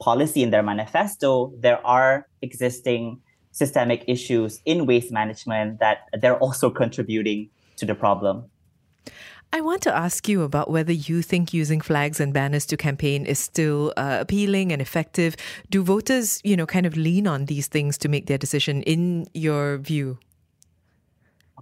policy 0.00 0.42
in 0.42 0.50
their 0.50 0.62
manifesto, 0.62 1.52
there 1.58 1.84
are 1.86 2.26
existing 2.42 3.20
systemic 3.52 4.04
issues 4.06 4.60
in 4.64 4.86
waste 4.86 5.10
management 5.10 5.80
that 5.80 6.08
they're 6.20 6.38
also 6.38 6.70
contributing 6.70 7.50
to 7.76 7.86
the 7.86 7.94
problem. 7.94 8.44
I 9.52 9.60
want 9.62 9.82
to 9.82 9.94
ask 9.94 10.28
you 10.28 10.42
about 10.42 10.70
whether 10.70 10.92
you 10.92 11.22
think 11.22 11.52
using 11.52 11.80
flags 11.80 12.20
and 12.20 12.32
banners 12.32 12.64
to 12.66 12.76
campaign 12.76 13.26
is 13.26 13.40
still 13.40 13.92
uh, 13.96 14.18
appealing 14.20 14.70
and 14.70 14.80
effective. 14.80 15.34
Do 15.70 15.82
voters, 15.82 16.40
you 16.44 16.56
know, 16.56 16.66
kind 16.66 16.86
of 16.86 16.96
lean 16.96 17.26
on 17.26 17.46
these 17.46 17.66
things 17.66 17.98
to 17.98 18.08
make 18.08 18.26
their 18.26 18.38
decision 18.38 18.82
in 18.82 19.26
your 19.34 19.78
view? 19.78 20.18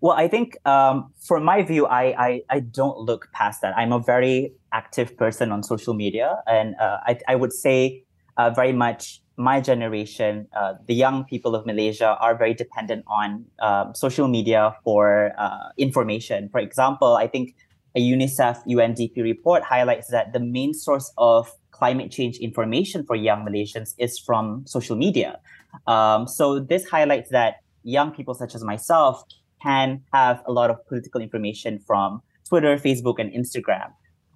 Well, 0.00 0.16
I 0.16 0.28
think 0.28 0.56
um, 0.66 1.12
for 1.20 1.40
my 1.40 1.62
view, 1.62 1.86
I, 1.86 2.14
I, 2.26 2.42
I 2.50 2.60
don't 2.60 2.98
look 2.98 3.28
past 3.32 3.62
that. 3.62 3.76
I'm 3.76 3.92
a 3.92 3.98
very 3.98 4.52
active 4.72 5.16
person 5.16 5.50
on 5.50 5.62
social 5.62 5.94
media, 5.94 6.42
and 6.46 6.74
uh, 6.80 6.98
I 7.06 7.18
I 7.26 7.34
would 7.34 7.52
say 7.52 8.04
uh, 8.36 8.50
very 8.50 8.72
much 8.72 9.20
my 9.36 9.60
generation, 9.60 10.48
uh, 10.54 10.74
the 10.86 10.94
young 10.94 11.24
people 11.24 11.54
of 11.54 11.64
Malaysia, 11.64 12.16
are 12.20 12.36
very 12.36 12.54
dependent 12.54 13.04
on 13.06 13.44
um, 13.60 13.94
social 13.94 14.28
media 14.28 14.74
for 14.84 15.32
uh, 15.38 15.68
information. 15.78 16.48
For 16.50 16.58
example, 16.58 17.16
I 17.16 17.28
think 17.28 17.54
a 17.94 18.00
UNICEF 18.00 18.66
UNDP 18.66 19.22
report 19.22 19.62
highlights 19.62 20.08
that 20.08 20.32
the 20.32 20.40
main 20.40 20.74
source 20.74 21.12
of 21.16 21.50
climate 21.70 22.10
change 22.10 22.38
information 22.38 23.04
for 23.04 23.14
young 23.14 23.46
Malaysians 23.46 23.94
is 23.98 24.18
from 24.18 24.64
social 24.66 24.96
media. 24.96 25.38
Um, 25.86 26.26
so 26.26 26.58
this 26.58 26.84
highlights 26.88 27.30
that 27.30 27.56
young 27.84 28.10
people 28.10 28.34
such 28.34 28.54
as 28.54 28.64
myself 28.64 29.22
can 29.62 30.02
have 30.12 30.42
a 30.46 30.52
lot 30.52 30.70
of 30.70 30.84
political 30.86 31.20
information 31.20 31.78
from 31.78 32.22
Twitter, 32.48 32.76
Facebook, 32.76 33.18
and 33.18 33.32
Instagram. 33.32 33.92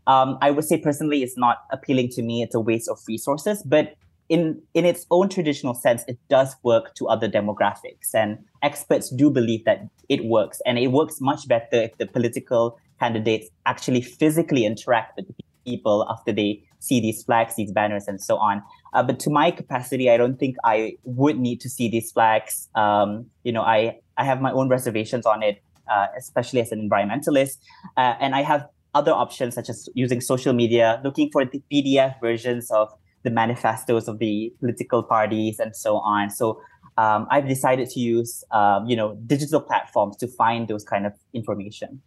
Um, 0.07 0.39
I 0.43 0.51
would 0.51 0.65
say 0.65 0.79
personally, 0.79 1.23
it's 1.23 1.37
not 1.37 1.59
appealing 1.71 2.09
to 2.11 2.23
me. 2.23 2.43
It's 2.43 2.55
a 2.55 2.61
waste 2.61 2.89
of 2.89 2.99
resources, 3.07 3.63
but 3.63 3.95
in 4.29 4.61
in 4.75 4.85
its 4.85 5.07
own 5.11 5.29
traditional 5.29 5.75
sense, 5.75 6.05
it 6.09 6.19
does 6.29 6.57
work 6.63 6.95
to 6.95 7.07
other 7.09 7.29
demographics, 7.29 8.15
and 8.15 8.39
experts 8.63 9.11
do 9.11 9.31
believe 9.31 9.65
that 9.65 9.83
it 10.09 10.25
works, 10.25 10.61
and 10.67 10.79
it 10.79 10.89
works 10.89 11.21
much 11.21 11.47
better 11.47 11.83
if 11.83 11.97
the 11.99 12.07
political 12.07 12.79
candidates 12.99 13.49
actually 13.67 14.01
physically 14.01 14.65
interact 14.65 15.17
with 15.17 15.27
people 15.65 16.07
after 16.11 16.33
they 16.33 16.63
see 16.79 17.01
these 17.01 17.23
flags, 17.23 17.57
these 17.57 17.73
banners, 17.73 18.09
and 18.09 18.21
so 18.21 18.37
on. 18.39 18.63
Uh, 18.93 19.03
but 19.03 19.19
to 19.21 19.31
my 19.31 19.51
capacity, 19.51 20.11
I 20.11 20.17
don't 20.17 20.39
think 20.39 20.57
I 20.65 20.97
would 21.05 21.39
need 21.39 21.61
to 21.63 21.69
see 21.69 21.89
these 21.89 22.13
flags. 22.13 22.69
Um, 22.75 23.27
you 23.45 23.53
know, 23.53 23.63
I 23.63 23.99
I 24.17 24.25
have 24.25 24.41
my 24.41 24.53
own 24.53 24.69
reservations 24.69 25.27
on 25.27 25.43
it, 25.43 25.63
uh, 25.91 26.07
especially 26.19 26.61
as 26.61 26.73
an 26.73 26.89
environmentalist, 26.89 27.59
uh, 27.97 28.15
and 28.21 28.35
I 28.35 28.43
have 28.43 28.67
other 28.95 29.13
options 29.13 29.55
such 29.55 29.71
as 29.71 29.89
using 29.95 30.21
social 30.21 30.53
media, 30.53 31.01
looking 31.03 31.31
for 31.33 31.45
the 31.45 31.63
PDF 31.73 32.21
versions 32.21 32.71
of 32.71 32.93
the 33.23 33.31
manifestos 33.31 34.09
of 34.09 34.19
the 34.19 34.53
political 34.61 35.03
parties 35.03 35.59
and 35.59 35.75
so 35.75 35.97
on. 35.99 36.29
So 36.29 36.61
um, 36.99 37.27
I've 37.31 37.49
decided 37.49 37.89
to 37.91 38.01
use 38.01 38.45
um, 38.51 38.87
you 38.87 38.97
know 38.97 39.17
digital 39.27 39.61
platforms 39.61 40.17
to 40.19 40.29
find 40.29 40.69
those 40.69 40.85
kind 40.85 41.07
of 41.07 41.13
information. 41.33 42.03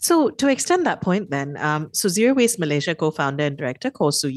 So, 0.00 0.30
to 0.30 0.48
extend 0.48 0.86
that 0.86 1.02
point, 1.02 1.30
then, 1.30 1.58
um, 1.58 1.90
so 1.92 2.08
Zero 2.08 2.34
Waste 2.34 2.58
Malaysia 2.58 2.94
co 2.94 3.10
founder 3.10 3.44
and 3.44 3.56
director 3.56 3.90
Koh 3.90 4.10
Soo 4.10 4.32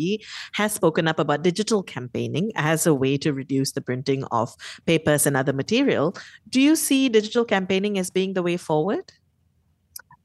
has 0.54 0.74
spoken 0.74 1.08
up 1.08 1.20
about 1.20 1.42
digital 1.42 1.82
campaigning 1.82 2.52
as 2.56 2.86
a 2.86 2.94
way 2.94 3.18
to 3.20 3.32
reduce 3.32 3.72
the 3.72 3.80
printing 3.80 4.26
of 4.26 4.54
papers 4.86 5.26
and 5.26 5.38
other 5.38 5.54
material. 5.54 6.16
Do 6.50 6.60
you 6.60 6.76
see 6.76 7.08
digital 7.08 7.46
campaigning 7.46 7.98
as 7.98 8.12
being 8.12 8.34
the 8.34 8.44
way 8.44 8.58
forward? 8.58 9.14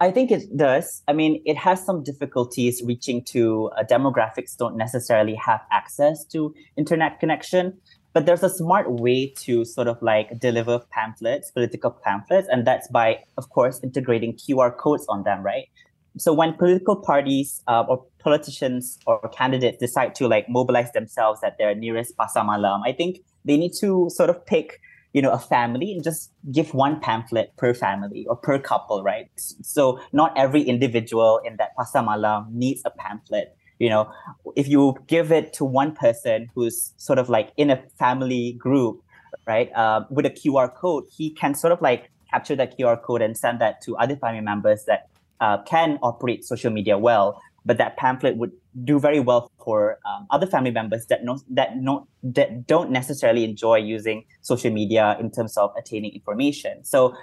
I 0.00 0.10
think 0.10 0.30
it 0.30 0.56
does. 0.56 1.02
I 1.08 1.12
mean, 1.12 1.42
it 1.44 1.56
has 1.56 1.84
some 1.84 2.02
difficulties 2.04 2.82
reaching 2.84 3.22
to 3.26 3.70
uh, 3.76 3.82
demographics 3.82 4.56
don't 4.56 4.76
necessarily 4.76 5.34
have 5.34 5.60
access 5.72 6.24
to 6.26 6.54
internet 6.76 7.18
connection 7.18 7.78
but 8.18 8.26
there's 8.26 8.42
a 8.42 8.48
smart 8.48 8.90
way 8.90 9.32
to 9.36 9.64
sort 9.64 9.86
of 9.86 9.96
like 10.02 10.40
deliver 10.40 10.80
pamphlets, 10.90 11.52
political 11.52 11.92
pamphlets, 11.92 12.48
and 12.50 12.66
that's 12.66 12.88
by, 12.88 13.16
of 13.36 13.48
course, 13.50 13.78
integrating 13.80 14.32
QR 14.32 14.76
codes 14.76 15.06
on 15.08 15.22
them, 15.22 15.40
right? 15.40 15.68
So 16.16 16.32
when 16.32 16.54
political 16.54 16.96
parties 16.96 17.62
uh, 17.68 17.84
or 17.88 18.04
politicians 18.18 18.98
or 19.06 19.20
candidates 19.32 19.78
decide 19.78 20.16
to 20.16 20.26
like 20.26 20.48
mobilize 20.48 20.90
themselves 20.90 21.44
at 21.44 21.58
their 21.58 21.76
nearest 21.76 22.16
pasar 22.16 22.44
malam, 22.44 22.82
I 22.84 22.90
think 22.90 23.20
they 23.44 23.56
need 23.56 23.74
to 23.78 24.10
sort 24.10 24.30
of 24.30 24.44
pick, 24.46 24.80
you 25.12 25.22
know, 25.22 25.30
a 25.30 25.38
family 25.38 25.92
and 25.92 26.02
just 26.02 26.32
give 26.50 26.74
one 26.74 26.98
pamphlet 26.98 27.56
per 27.56 27.72
family 27.72 28.26
or 28.26 28.34
per 28.34 28.58
couple, 28.58 29.04
right? 29.04 29.30
So 29.36 30.00
not 30.12 30.36
every 30.36 30.62
individual 30.62 31.40
in 31.44 31.54
that 31.58 31.70
pasar 31.78 32.04
malam 32.04 32.48
needs 32.50 32.82
a 32.84 32.90
pamphlet 32.90 33.56
you 33.78 33.88
know 33.88 34.10
if 34.56 34.68
you 34.68 34.94
give 35.06 35.32
it 35.32 35.52
to 35.52 35.64
one 35.64 35.94
person 35.94 36.48
who's 36.54 36.92
sort 36.96 37.18
of 37.18 37.28
like 37.28 37.52
in 37.56 37.70
a 37.70 37.82
family 37.98 38.52
group 38.52 39.02
right 39.46 39.70
uh, 39.74 40.04
with 40.10 40.26
a 40.26 40.30
qr 40.30 40.74
code 40.74 41.04
he 41.14 41.30
can 41.30 41.54
sort 41.54 41.72
of 41.72 41.80
like 41.80 42.10
capture 42.30 42.56
that 42.56 42.78
qr 42.78 43.00
code 43.02 43.22
and 43.22 43.36
send 43.36 43.60
that 43.60 43.80
to 43.80 43.96
other 43.96 44.16
family 44.16 44.40
members 44.40 44.84
that 44.84 45.08
uh, 45.40 45.58
can 45.62 45.98
operate 46.02 46.44
social 46.44 46.70
media 46.70 46.98
well. 46.98 47.40
But 47.64 47.78
that 47.78 47.96
pamphlet 47.96 48.36
would 48.36 48.52
do 48.84 48.98
very 48.98 49.20
well 49.20 49.50
for 49.62 49.98
um, 50.06 50.26
other 50.30 50.46
family 50.46 50.70
members 50.70 51.06
that 51.06 51.24
know 51.24 51.38
that 51.50 51.76
no 51.76 52.08
that 52.22 52.66
don't 52.66 52.90
necessarily 52.90 53.44
enjoy 53.44 53.76
using 53.76 54.24
social 54.40 54.72
media 54.72 55.16
in 55.20 55.30
terms 55.30 55.56
of 55.56 55.70
attaining 55.76 56.12
information. 56.14 56.84
So 56.84 57.14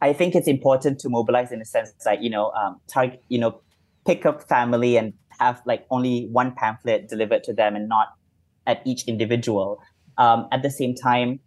i 0.00 0.12
think 0.12 0.36
it's 0.36 0.46
important 0.46 1.00
to 1.00 1.08
mobilize 1.08 1.50
in 1.50 1.60
a 1.60 1.64
sense 1.64 1.92
that 2.04 2.22
you 2.22 2.30
know 2.30 2.52
um, 2.52 2.80
target 2.86 3.20
you 3.28 3.38
know 3.38 3.60
pick 4.06 4.24
up 4.24 4.46
family 4.48 4.96
and 4.96 5.12
have 5.38 5.62
like 5.64 5.86
only 5.90 6.28
one 6.32 6.52
pamphlet 6.52 7.08
delivered 7.08 7.44
to 7.44 7.52
them 7.52 7.76
and 7.76 7.88
not 7.88 8.08
at 8.66 8.82
each 8.84 9.04
individual. 9.06 9.82
Um, 10.18 10.48
at 10.52 10.62
the 10.62 10.70
same 10.70 10.94
time, 10.94 11.40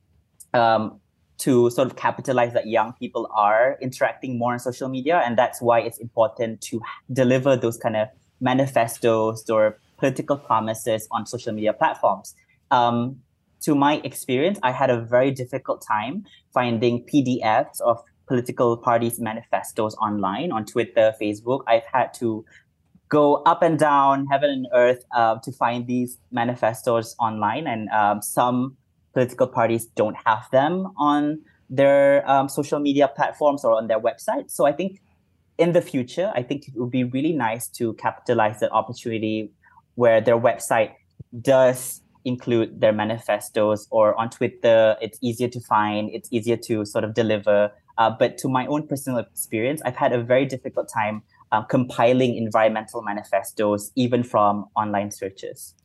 um, 0.54 1.00
to 1.40 1.70
sort 1.72 1.88
of 1.88 1.96
capitalize 1.96 2.54
that 2.54 2.68
young 2.68 2.94
people 2.94 3.28
are 3.36 3.78
interacting 3.82 4.38
more 4.38 4.54
on 4.54 4.60
social 4.60 4.90
media, 4.90 5.22
and 5.26 5.38
that's 5.38 5.62
why 5.62 5.80
it's 5.80 5.98
important 5.98 6.62
to 6.62 6.80
deliver 7.12 7.56
those 7.56 7.78
kind 7.78 7.96
of 7.96 8.08
manifestos 8.40 9.50
or 9.50 9.80
political 9.98 10.38
promises 10.38 11.08
on 11.12 11.26
social 11.26 11.52
media 11.52 11.74
platforms. 11.74 12.36
Um, 12.70 13.18
to 13.62 13.76
my 13.76 14.02
experience, 14.04 14.60
I 14.64 14.72
had 14.72 14.90
a 14.90 15.02
very 15.02 15.32
difficult 15.32 15.84
time 15.88 16.26
finding 16.54 17.06
PDFs 17.06 17.82
of 17.82 18.04
political 18.28 18.78
parties' 18.78 19.20
manifestos 19.20 19.96
online 19.96 20.52
on 20.52 20.66
Twitter, 20.66 21.14
Facebook. 21.22 21.62
I've 21.68 21.86
had 21.92 22.14
to 22.16 22.46
go 23.12 23.44
up 23.44 23.62
and 23.62 23.78
down, 23.78 24.26
heaven 24.32 24.50
and 24.50 24.68
earth, 24.74 25.04
uh, 25.14 25.36
to 25.44 25.52
find 25.52 25.86
these 25.86 26.18
manifestos 26.32 27.14
online, 27.20 27.68
and 27.68 27.90
um, 27.90 28.22
some 28.22 28.78
political 29.14 29.48
parties 29.48 29.86
don't 29.86 30.16
have 30.26 30.48
them 30.52 30.88
on 30.98 31.42
their 31.70 32.28
um, 32.30 32.48
social 32.48 32.80
media 32.80 33.10
platforms 33.14 33.64
or 33.66 33.74
on 33.74 33.88
their 33.88 34.00
website. 34.00 34.50
So 34.50 34.66
I 34.66 34.72
think 34.72 35.02
in 35.58 35.74
the 35.74 35.82
future, 35.82 36.32
I 36.34 36.42
think 36.42 36.68
it 36.68 36.74
would 36.76 36.90
be 36.90 37.04
really 37.04 37.34
nice 37.34 37.68
to 37.80 37.94
capitalize 37.96 38.62
that 38.62 38.72
opportunity 38.72 39.52
where 39.96 40.22
their 40.22 40.40
website 40.40 40.94
does 41.42 42.02
include 42.24 42.80
their 42.80 42.94
manifestos 42.94 43.88
or 43.90 44.16
on 44.20 44.30
Twitter, 44.30 44.96
it's 45.02 45.18
easier 45.22 45.50
to 45.50 45.60
find, 45.60 46.10
it's 46.14 46.30
easier 46.32 46.56
to 46.56 46.86
sort 46.86 47.04
of 47.04 47.14
deliver. 47.14 47.72
Uh, 47.98 48.10
but 48.10 48.38
to 48.38 48.48
my 48.48 48.66
own 48.68 48.88
personal 48.88 49.20
experience, 49.20 49.82
I've 49.84 49.98
had 49.98 50.14
a 50.14 50.24
very 50.24 50.46
difficult 50.46 50.90
time 50.94 51.24
uh, 51.52 51.62
compiling 51.64 52.36
environmental 52.36 53.02
manifestos, 53.02 53.92
even 53.96 54.24
from 54.24 54.66
online 54.76 55.12
searches. 55.12 55.76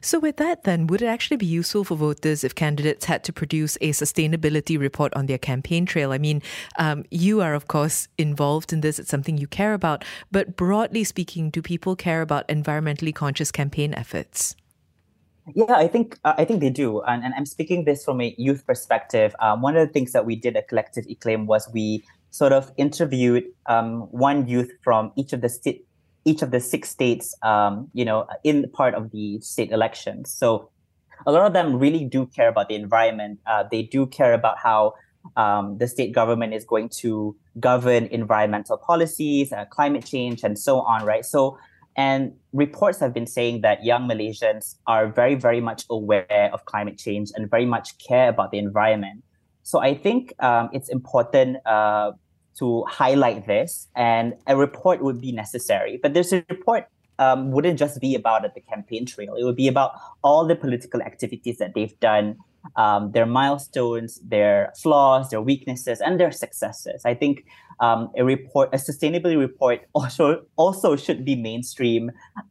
So, 0.00 0.18
with 0.18 0.36
that, 0.36 0.64
then, 0.64 0.86
would 0.88 1.00
it 1.00 1.06
actually 1.06 1.38
be 1.38 1.46
useful 1.46 1.84
for 1.84 1.96
voters 1.96 2.44
if 2.44 2.54
candidates 2.54 3.06
had 3.06 3.24
to 3.24 3.32
produce 3.32 3.76
a 3.80 3.90
sustainability 3.90 4.78
report 4.78 5.14
on 5.14 5.26
their 5.26 5.38
campaign 5.38 5.86
trail? 5.86 6.12
I 6.12 6.18
mean, 6.18 6.42
um, 6.78 7.04
you 7.10 7.40
are, 7.40 7.54
of 7.54 7.66
course, 7.66 8.08
involved 8.18 8.72
in 8.72 8.82
this, 8.82 8.98
it's 8.98 9.08
something 9.08 9.38
you 9.38 9.46
care 9.46 9.72
about. 9.72 10.04
But 10.30 10.56
broadly 10.56 11.02
speaking, 11.04 11.48
do 11.50 11.62
people 11.62 11.96
care 11.96 12.20
about 12.20 12.46
environmentally 12.48 13.14
conscious 13.14 13.50
campaign 13.50 13.94
efforts? 13.94 14.54
Yeah, 15.54 15.74
I 15.74 15.88
think 15.88 16.18
uh, 16.24 16.34
I 16.38 16.46
think 16.46 16.60
they 16.60 16.70
do, 16.70 17.02
and, 17.02 17.22
and 17.22 17.34
I'm 17.34 17.44
speaking 17.44 17.84
this 17.84 18.02
from 18.02 18.22
a 18.22 18.34
youth 18.38 18.66
perspective. 18.66 19.36
Um, 19.40 19.60
one 19.60 19.76
of 19.76 19.86
the 19.86 19.92
things 19.92 20.12
that 20.12 20.24
we 20.24 20.36
did 20.36 20.56
at 20.56 20.68
Collective 20.68 21.04
Iklim 21.04 21.44
was 21.44 21.68
we 21.70 22.02
sort 22.34 22.52
of 22.52 22.72
interviewed 22.76 23.44
um, 23.66 24.00
one 24.10 24.48
youth 24.48 24.68
from 24.82 25.12
each 25.14 25.32
of 25.32 25.40
the 25.40 25.48
state, 25.48 25.86
each 26.24 26.42
of 26.42 26.50
the 26.50 26.58
six 26.58 26.90
states, 26.90 27.32
um, 27.42 27.88
you 27.94 28.04
know, 28.04 28.26
in 28.42 28.68
part 28.70 28.92
of 28.94 29.12
the 29.12 29.38
state 29.40 29.70
elections. 29.70 30.32
So 30.32 30.68
a 31.26 31.30
lot 31.30 31.46
of 31.46 31.52
them 31.52 31.76
really 31.76 32.04
do 32.04 32.26
care 32.26 32.48
about 32.48 32.68
the 32.68 32.74
environment. 32.74 33.38
Uh, 33.46 33.62
they 33.70 33.82
do 33.82 34.04
care 34.06 34.32
about 34.32 34.58
how 34.58 34.94
um, 35.36 35.78
the 35.78 35.86
state 35.86 36.12
government 36.12 36.54
is 36.54 36.64
going 36.64 36.88
to 37.02 37.36
govern 37.60 38.06
environmental 38.06 38.78
policies, 38.78 39.52
uh, 39.52 39.64
climate 39.66 40.04
change, 40.04 40.42
and 40.42 40.58
so 40.58 40.80
on, 40.80 41.04
right? 41.04 41.24
So, 41.24 41.56
and 41.96 42.32
reports 42.52 42.98
have 42.98 43.14
been 43.14 43.28
saying 43.28 43.60
that 43.60 43.84
young 43.84 44.08
Malaysians 44.08 44.74
are 44.88 45.06
very, 45.06 45.36
very 45.36 45.60
much 45.60 45.84
aware 45.88 46.50
of 46.52 46.64
climate 46.64 46.98
change 46.98 47.30
and 47.36 47.48
very 47.48 47.64
much 47.64 47.96
care 47.98 48.28
about 48.28 48.50
the 48.50 48.58
environment. 48.58 49.22
So 49.62 49.80
I 49.80 49.94
think 49.94 50.34
um, 50.42 50.68
it's 50.72 50.90
important 50.90 51.56
uh, 51.64 52.12
to 52.58 52.84
highlight 52.88 53.46
this, 53.46 53.88
and 53.96 54.34
a 54.46 54.56
report 54.56 55.02
would 55.02 55.20
be 55.20 55.32
necessary. 55.32 55.98
But 56.02 56.14
this 56.14 56.32
report 56.32 56.88
um, 57.18 57.50
wouldn't 57.50 57.78
just 57.78 58.00
be 58.00 58.14
about 58.14 58.42
the 58.54 58.60
campaign 58.60 59.06
trail. 59.06 59.34
It 59.34 59.44
would 59.44 59.56
be 59.56 59.68
about 59.68 59.92
all 60.22 60.46
the 60.46 60.56
political 60.56 61.02
activities 61.02 61.58
that 61.58 61.74
they've 61.74 61.98
done, 62.00 62.36
um, 62.76 63.12
their 63.12 63.26
milestones, 63.26 64.20
their 64.20 64.72
flaws, 64.80 65.30
their 65.30 65.42
weaknesses, 65.42 66.00
and 66.00 66.18
their 66.18 66.32
successes. 66.32 67.02
I 67.04 67.14
think 67.14 67.44
um, 67.80 68.10
a 68.16 68.24
report, 68.24 68.70
a 68.72 68.76
sustainability 68.76 69.38
report, 69.38 69.82
also 69.94 70.44
also 70.56 70.96
should 70.96 71.24
be 71.24 71.36
mainstream 71.36 72.10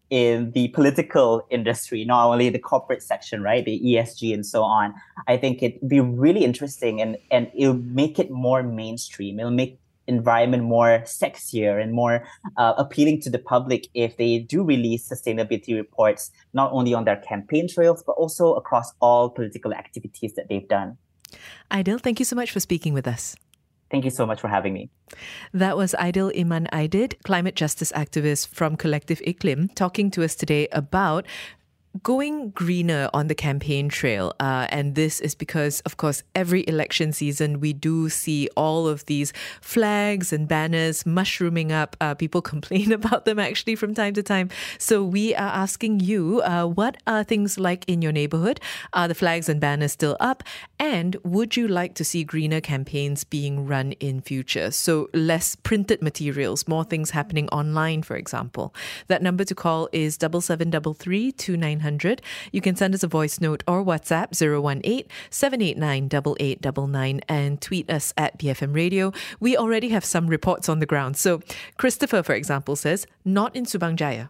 in 0.09 0.51
the 0.51 0.67
political 0.69 1.45
industry, 1.49 2.05
not 2.05 2.27
only 2.27 2.49
the 2.49 2.59
corporate 2.59 3.01
section, 3.01 3.41
right, 3.41 3.65
the 3.65 3.81
ESG 3.81 4.33
and 4.33 4.45
so 4.45 4.63
on. 4.63 4.93
I 5.27 5.37
think 5.37 5.63
it'd 5.63 5.87
be 5.87 5.99
really 5.99 6.43
interesting, 6.43 7.01
and 7.01 7.17
and 7.31 7.51
it'll 7.55 7.73
make 7.73 8.19
it 8.19 8.29
more 8.31 8.63
mainstream. 8.63 9.39
It'll 9.39 9.51
make 9.51 9.79
environment 10.07 10.63
more 10.63 11.01
sexier 11.05 11.81
and 11.81 11.93
more 11.93 12.25
uh, 12.57 12.73
appealing 12.77 13.21
to 13.21 13.29
the 13.29 13.39
public 13.39 13.87
if 13.93 14.17
they 14.17 14.39
do 14.39 14.63
release 14.63 15.09
sustainability 15.09 15.75
reports, 15.75 16.31
not 16.53 16.71
only 16.71 16.93
on 16.93 17.05
their 17.05 17.17
campaign 17.17 17.67
trails, 17.67 18.03
but 18.05 18.13
also 18.13 18.53
across 18.55 18.93
all 18.99 19.29
political 19.29 19.73
activities 19.73 20.33
that 20.35 20.49
they've 20.49 20.67
done. 20.67 20.97
Aidil, 21.71 21.99
thank 21.99 22.19
you 22.19 22.25
so 22.25 22.35
much 22.35 22.51
for 22.51 22.59
speaking 22.59 22.93
with 22.93 23.07
us. 23.07 23.35
Thank 23.89 24.05
you 24.05 24.11
so 24.11 24.25
much 24.25 24.41
for 24.41 24.47
having 24.47 24.73
me. 24.73 24.89
That 25.53 25.77
was 25.77 25.93
Aidil 25.99 26.37
Iman 26.39 26.67
Aidid, 26.73 27.21
climate 27.23 27.55
justice 27.55 27.91
activist 27.91 28.47
from 28.47 28.75
Collective 28.75 29.19
Iklim, 29.19 29.73
talking 29.75 30.09
to 30.11 30.23
us 30.23 30.33
today 30.33 30.67
about 30.71 31.27
going 32.01 32.49
greener 32.49 33.09
on 33.13 33.27
the 33.27 33.35
campaign 33.35 33.87
trail. 33.87 34.33
Uh, 34.39 34.67
and 34.69 34.95
this 34.95 35.19
is 35.19 35.35
because, 35.35 35.79
of 35.81 35.97
course, 35.97 36.23
every 36.33 36.67
election 36.67 37.13
season 37.13 37.59
we 37.59 37.71
do 37.73 38.09
see 38.09 38.49
all 38.57 38.87
of 38.87 39.05
these 39.05 39.31
flags 39.61 40.33
and 40.33 40.47
banners 40.47 41.05
mushrooming 41.05 41.71
up. 41.71 41.95
Uh, 42.01 42.15
people 42.15 42.41
complain 42.53 42.91
about 42.91 43.25
them 43.25 43.37
actually 43.37 43.75
from 43.75 43.93
time 43.93 44.13
to 44.13 44.23
time. 44.23 44.49
So 44.79 45.03
we 45.03 45.35
are 45.35 45.53
asking 45.53 45.99
you 45.99 46.41
uh, 46.41 46.65
what 46.65 46.97
are 47.05 47.23
things 47.23 47.59
like 47.59 47.85
in 47.87 48.01
your 48.01 48.11
neighborhood? 48.11 48.59
Are 48.93 49.07
the 49.07 49.15
flags 49.15 49.47
and 49.47 49.59
banners 49.59 49.91
still 49.91 50.17
up? 50.19 50.43
And 50.83 51.15
would 51.23 51.55
you 51.55 51.69
like 51.69 51.93
to 51.93 52.03
see 52.03 52.25
greener 52.25 52.59
campaigns 52.59 53.23
being 53.23 53.65
run 53.65 53.93
in 53.93 54.19
future? 54.19 54.69
So 54.69 55.09
less 55.13 55.55
printed 55.55 56.01
materials, 56.01 56.67
more 56.67 56.83
things 56.83 57.11
happening 57.11 57.47
online, 57.53 58.03
for 58.03 58.17
example. 58.17 58.75
That 59.07 59.21
number 59.21 59.45
to 59.45 59.55
call 59.55 59.87
is 59.93 60.17
double 60.17 60.41
seven 60.41 60.69
double 60.69 60.93
three 60.93 61.31
two 61.31 61.55
nine 61.55 61.77
900. 61.77 62.21
You 62.51 62.59
can 62.59 62.75
send 62.75 62.93
us 62.93 63.01
a 63.01 63.07
voice 63.07 63.39
note 63.39 63.63
or 63.65 63.81
WhatsApp 63.81 64.35
018 64.35 65.05
789 65.29 66.05
8899 66.11 67.21
and 67.29 67.61
tweet 67.61 67.89
us 67.89 68.13
at 68.17 68.37
BFM 68.37 68.75
Radio. 68.75 69.13
We 69.39 69.55
already 69.55 69.87
have 69.87 70.03
some 70.03 70.27
reports 70.27 70.67
on 70.67 70.79
the 70.79 70.85
ground. 70.85 71.15
So, 71.15 71.39
Christopher, 71.77 72.23
for 72.23 72.35
example, 72.35 72.75
says, 72.75 73.07
not 73.23 73.55
in 73.55 73.63
Subang 73.63 73.95
Jaya. 73.95 74.27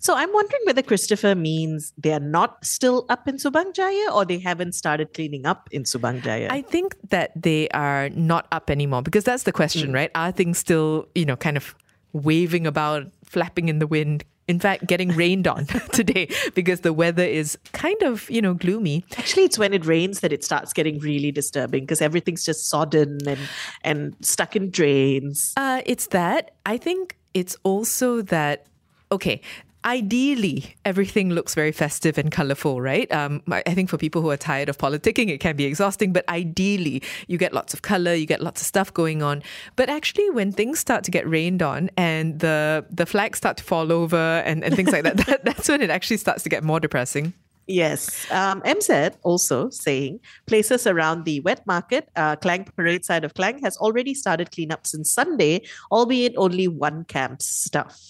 So 0.00 0.14
I'm 0.14 0.32
wondering 0.32 0.62
whether 0.64 0.82
Christopher 0.82 1.34
means 1.34 1.92
they're 1.98 2.20
not 2.20 2.64
still 2.64 3.04
up 3.08 3.26
in 3.26 3.36
Subang 3.36 3.74
Jaya 3.74 4.10
or 4.12 4.24
they 4.24 4.38
haven't 4.38 4.74
started 4.74 5.12
cleaning 5.12 5.44
up 5.46 5.68
in 5.72 5.82
Subang 5.82 6.22
Jaya. 6.22 6.48
I 6.50 6.62
think 6.62 6.96
that 7.10 7.32
they 7.40 7.68
are 7.70 8.08
not 8.10 8.46
up 8.52 8.70
anymore 8.70 9.02
because 9.02 9.24
that's 9.24 9.42
the 9.42 9.52
question, 9.52 9.90
mm. 9.90 9.94
right? 9.94 10.10
Are 10.14 10.30
things 10.30 10.58
still, 10.58 11.08
you 11.14 11.24
know, 11.24 11.36
kind 11.36 11.56
of 11.56 11.74
waving 12.12 12.66
about, 12.66 13.06
flapping 13.24 13.68
in 13.68 13.80
the 13.80 13.86
wind, 13.86 14.24
in 14.46 14.58
fact, 14.58 14.86
getting 14.86 15.10
rained 15.10 15.46
on 15.46 15.66
today 15.92 16.28
because 16.54 16.80
the 16.80 16.92
weather 16.92 17.24
is 17.24 17.58
kind 17.72 18.00
of, 18.02 18.28
you 18.30 18.40
know, 18.40 18.54
gloomy. 18.54 19.04
Actually, 19.18 19.44
it's 19.44 19.58
when 19.58 19.74
it 19.74 19.84
rains 19.84 20.20
that 20.20 20.32
it 20.32 20.42
starts 20.42 20.72
getting 20.72 20.98
really 21.00 21.30
disturbing 21.30 21.82
because 21.82 22.00
everything's 22.00 22.44
just 22.44 22.66
sodden 22.68 23.18
and 23.28 23.40
and 23.84 24.16
stuck 24.22 24.56
in 24.56 24.70
drains. 24.70 25.52
Uh, 25.56 25.82
it's 25.84 26.06
that. 26.08 26.52
I 26.64 26.78
think 26.78 27.16
it's 27.34 27.56
also 27.62 28.22
that 28.22 28.66
okay, 29.12 29.40
ideally 29.84 30.74
everything 30.84 31.30
looks 31.30 31.54
very 31.54 31.72
festive 31.72 32.18
and 32.18 32.30
colorful 32.30 32.80
right? 32.80 33.10
Um, 33.12 33.42
i 33.50 33.74
think 33.74 33.88
for 33.88 33.96
people 33.96 34.22
who 34.22 34.30
are 34.30 34.36
tired 34.36 34.68
of 34.68 34.78
politicking 34.78 35.28
it 35.28 35.38
can 35.38 35.56
be 35.56 35.64
exhausting 35.64 36.12
but 36.12 36.28
ideally 36.28 37.02
you 37.26 37.38
get 37.38 37.52
lots 37.52 37.74
of 37.74 37.82
color 37.82 38.14
you 38.14 38.26
get 38.26 38.40
lots 38.40 38.60
of 38.60 38.66
stuff 38.66 38.92
going 38.92 39.22
on. 39.22 39.42
But 39.76 39.88
actually 39.88 40.30
when 40.30 40.52
things 40.52 40.78
start 40.78 41.04
to 41.04 41.10
get 41.10 41.28
rained 41.28 41.62
on 41.62 41.90
and 41.96 42.40
the 42.40 42.84
the 42.90 43.06
flags 43.06 43.38
start 43.38 43.56
to 43.58 43.64
fall 43.64 43.92
over 43.92 44.16
and, 44.16 44.64
and 44.64 44.74
things 44.74 44.92
like 44.92 45.04
that, 45.04 45.16
that 45.26 45.44
that's 45.44 45.68
when 45.68 45.82
it 45.82 45.90
actually 45.90 46.18
starts 46.18 46.42
to 46.42 46.48
get 46.48 46.64
more 46.64 46.80
depressing 46.80 47.32
Yes. 47.68 48.26
Um, 48.30 48.62
MZ 48.62 49.14
also 49.22 49.68
saying 49.68 50.20
places 50.46 50.86
around 50.86 51.26
the 51.26 51.40
wet 51.40 51.66
market, 51.66 52.08
uh, 52.16 52.36
Klang 52.36 52.64
Parade 52.64 53.04
side 53.04 53.24
of 53.24 53.34
Klang, 53.34 53.58
has 53.58 53.76
already 53.76 54.14
started 54.14 54.50
cleanup 54.50 54.86
since 54.86 55.10
Sunday, 55.10 55.60
albeit 55.92 56.32
only 56.38 56.66
one 56.66 57.04
camp 57.04 57.42
stuff. 57.42 58.00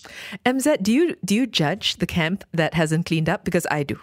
MZ, 0.47 0.81
do 0.81 0.93
you 0.93 1.17
do 1.25 1.35
you 1.35 1.47
judge 1.47 1.97
the 1.97 2.07
camp 2.07 2.45
that 2.53 2.75
hasn't 2.75 3.07
cleaned 3.07 3.29
up? 3.29 3.45
Because 3.45 3.67
I 3.69 3.83
do. 3.83 3.99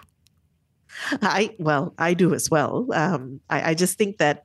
I 1.22 1.56
well, 1.58 1.94
I 1.98 2.13
do 2.13 2.34
as 2.34 2.50
well. 2.50 2.88
Um, 2.94 3.39
I, 3.50 3.72
I 3.72 3.74
just 3.74 3.98
think 3.98 4.18
that 4.18 4.44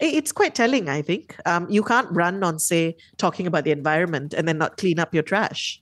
it's 0.00 0.32
quite 0.32 0.54
telling. 0.54 0.88
I 0.88 1.02
think 1.02 1.36
um, 1.46 1.68
you 1.70 1.82
can't 1.82 2.08
run 2.10 2.42
on 2.42 2.58
say 2.58 2.96
talking 3.18 3.46
about 3.46 3.64
the 3.64 3.70
environment 3.70 4.34
and 4.34 4.48
then 4.48 4.58
not 4.58 4.76
clean 4.76 4.98
up 4.98 5.14
your 5.14 5.22
trash. 5.22 5.80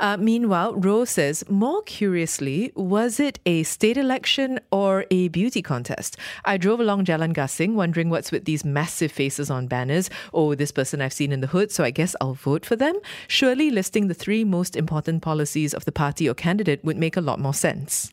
Uh, 0.00 0.16
meanwhile, 0.16 0.74
Rose 0.74 1.10
says, 1.10 1.44
more 1.48 1.82
curiously, 1.82 2.72
was 2.74 3.20
it 3.20 3.38
a 3.46 3.62
state 3.62 3.96
election 3.96 4.58
or 4.70 5.04
a 5.10 5.28
beauty 5.28 5.62
contest? 5.62 6.16
I 6.44 6.56
drove 6.56 6.80
along 6.80 7.04
Jalan 7.04 7.34
Gasing 7.34 7.74
wondering 7.74 8.10
what's 8.10 8.32
with 8.32 8.44
these 8.44 8.64
massive 8.64 9.12
faces 9.12 9.50
on 9.50 9.68
banners. 9.68 10.10
Oh, 10.34 10.54
this 10.54 10.72
person 10.72 11.00
I've 11.00 11.12
seen 11.12 11.32
in 11.32 11.40
the 11.40 11.46
hood, 11.46 11.70
so 11.70 11.84
I 11.84 11.90
guess 11.90 12.16
I'll 12.20 12.34
vote 12.34 12.66
for 12.66 12.76
them. 12.76 12.98
Surely 13.28 13.70
listing 13.70 14.08
the 14.08 14.14
three 14.14 14.44
most 14.44 14.76
important 14.76 15.22
policies 15.22 15.74
of 15.74 15.84
the 15.84 15.92
party 15.92 16.28
or 16.28 16.34
candidate 16.34 16.84
would 16.84 16.96
make 16.96 17.16
a 17.16 17.20
lot 17.20 17.38
more 17.38 17.54
sense. 17.54 18.12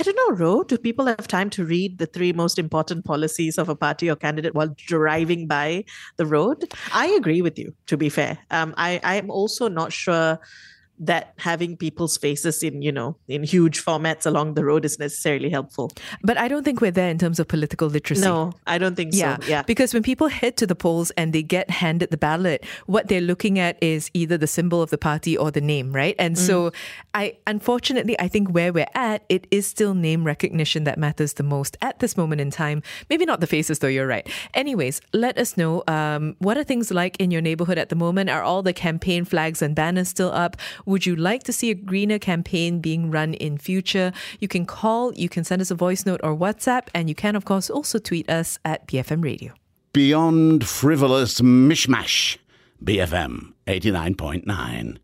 I 0.00 0.02
don't 0.02 0.16
know, 0.16 0.36
Ro. 0.36 0.62
Do 0.62 0.78
people 0.78 1.04
have 1.04 1.28
time 1.28 1.50
to 1.50 1.64
read 1.64 1.98
the 1.98 2.06
three 2.06 2.32
most 2.32 2.58
important 2.58 3.04
policies 3.04 3.58
of 3.58 3.68
a 3.68 3.76
party 3.76 4.08
or 4.08 4.16
candidate 4.16 4.54
while 4.54 4.74
driving 4.74 5.46
by 5.46 5.84
the 6.16 6.24
road? 6.24 6.72
I 6.94 7.08
agree 7.08 7.42
with 7.42 7.58
you, 7.58 7.74
to 7.88 7.98
be 7.98 8.08
fair. 8.08 8.38
Um, 8.50 8.72
I, 8.78 8.98
I'm 9.04 9.30
also 9.30 9.68
not 9.68 9.92
sure 9.92 10.40
that 11.00 11.32
having 11.38 11.76
people's 11.76 12.18
faces 12.18 12.62
in 12.62 12.82
you 12.82 12.92
know 12.92 13.16
in 13.26 13.42
huge 13.42 13.82
formats 13.82 14.26
along 14.26 14.54
the 14.54 14.64
road 14.64 14.84
is 14.84 14.98
necessarily 14.98 15.48
helpful. 15.48 15.90
But 16.22 16.36
i 16.38 16.46
don't 16.46 16.62
think 16.62 16.80
we're 16.80 16.90
there 16.90 17.08
in 17.08 17.18
terms 17.18 17.40
of 17.40 17.48
political 17.48 17.88
literacy. 17.88 18.22
No 18.22 18.52
i 18.66 18.76
don't 18.78 18.94
think 18.94 19.14
yeah. 19.14 19.38
so. 19.38 19.46
Yeah. 19.46 19.62
Because 19.62 19.94
when 19.94 20.02
people 20.02 20.28
head 20.28 20.56
to 20.58 20.66
the 20.66 20.74
polls 20.74 21.10
and 21.12 21.32
they 21.32 21.42
get 21.42 21.70
handed 21.70 22.10
the 22.10 22.18
ballot 22.18 22.64
what 22.86 23.08
they're 23.08 23.20
looking 23.20 23.58
at 23.58 23.82
is 23.82 24.10
either 24.12 24.36
the 24.36 24.46
symbol 24.46 24.82
of 24.82 24.90
the 24.90 24.98
party 24.98 25.36
or 25.36 25.50
the 25.50 25.60
name 25.60 25.92
right? 25.92 26.14
And 26.18 26.36
mm. 26.36 26.38
so 26.38 26.72
i 27.14 27.36
unfortunately 27.46 28.18
i 28.20 28.28
think 28.28 28.50
where 28.50 28.72
we're 28.72 28.94
at 28.94 29.24
it 29.28 29.46
is 29.50 29.66
still 29.66 29.94
name 29.94 30.24
recognition 30.24 30.84
that 30.84 30.98
matters 30.98 31.34
the 31.34 31.42
most 31.42 31.76
at 31.80 31.98
this 32.00 32.16
moment 32.16 32.40
in 32.40 32.50
time. 32.50 32.82
Maybe 33.08 33.24
not 33.24 33.40
the 33.40 33.46
faces 33.46 33.78
though 33.78 33.88
you're 33.88 34.06
right. 34.06 34.28
Anyways 34.52 35.00
let 35.14 35.38
us 35.38 35.56
know 35.56 35.82
um, 35.88 36.36
what 36.38 36.58
are 36.58 36.64
things 36.64 36.90
like 36.90 37.16
in 37.18 37.30
your 37.30 37.40
neighborhood 37.40 37.78
at 37.78 37.88
the 37.88 37.96
moment? 37.96 38.28
Are 38.28 38.42
all 38.42 38.62
the 38.62 38.74
campaign 38.74 39.24
flags 39.24 39.62
and 39.62 39.74
banners 39.74 40.08
still 40.08 40.32
up 40.32 40.56
would 40.90 41.06
you 41.06 41.16
like 41.16 41.44
to 41.44 41.52
see 41.52 41.70
a 41.70 41.74
greener 41.74 42.18
campaign 42.18 42.80
being 42.80 43.10
run 43.10 43.34
in 43.34 43.56
future? 43.56 44.12
You 44.40 44.48
can 44.48 44.66
call, 44.66 45.14
you 45.14 45.28
can 45.28 45.44
send 45.44 45.62
us 45.62 45.70
a 45.70 45.74
voice 45.74 46.04
note 46.04 46.20
or 46.22 46.36
WhatsApp, 46.36 46.88
and 46.94 47.08
you 47.08 47.14
can, 47.14 47.36
of 47.36 47.44
course, 47.44 47.70
also 47.70 47.98
tweet 47.98 48.28
us 48.28 48.58
at 48.64 48.86
BFM 48.86 49.24
Radio. 49.24 49.54
Beyond 49.92 50.66
frivolous 50.66 51.40
mishmash, 51.40 52.36
BFM 52.84 53.52
89.9. 53.66 54.98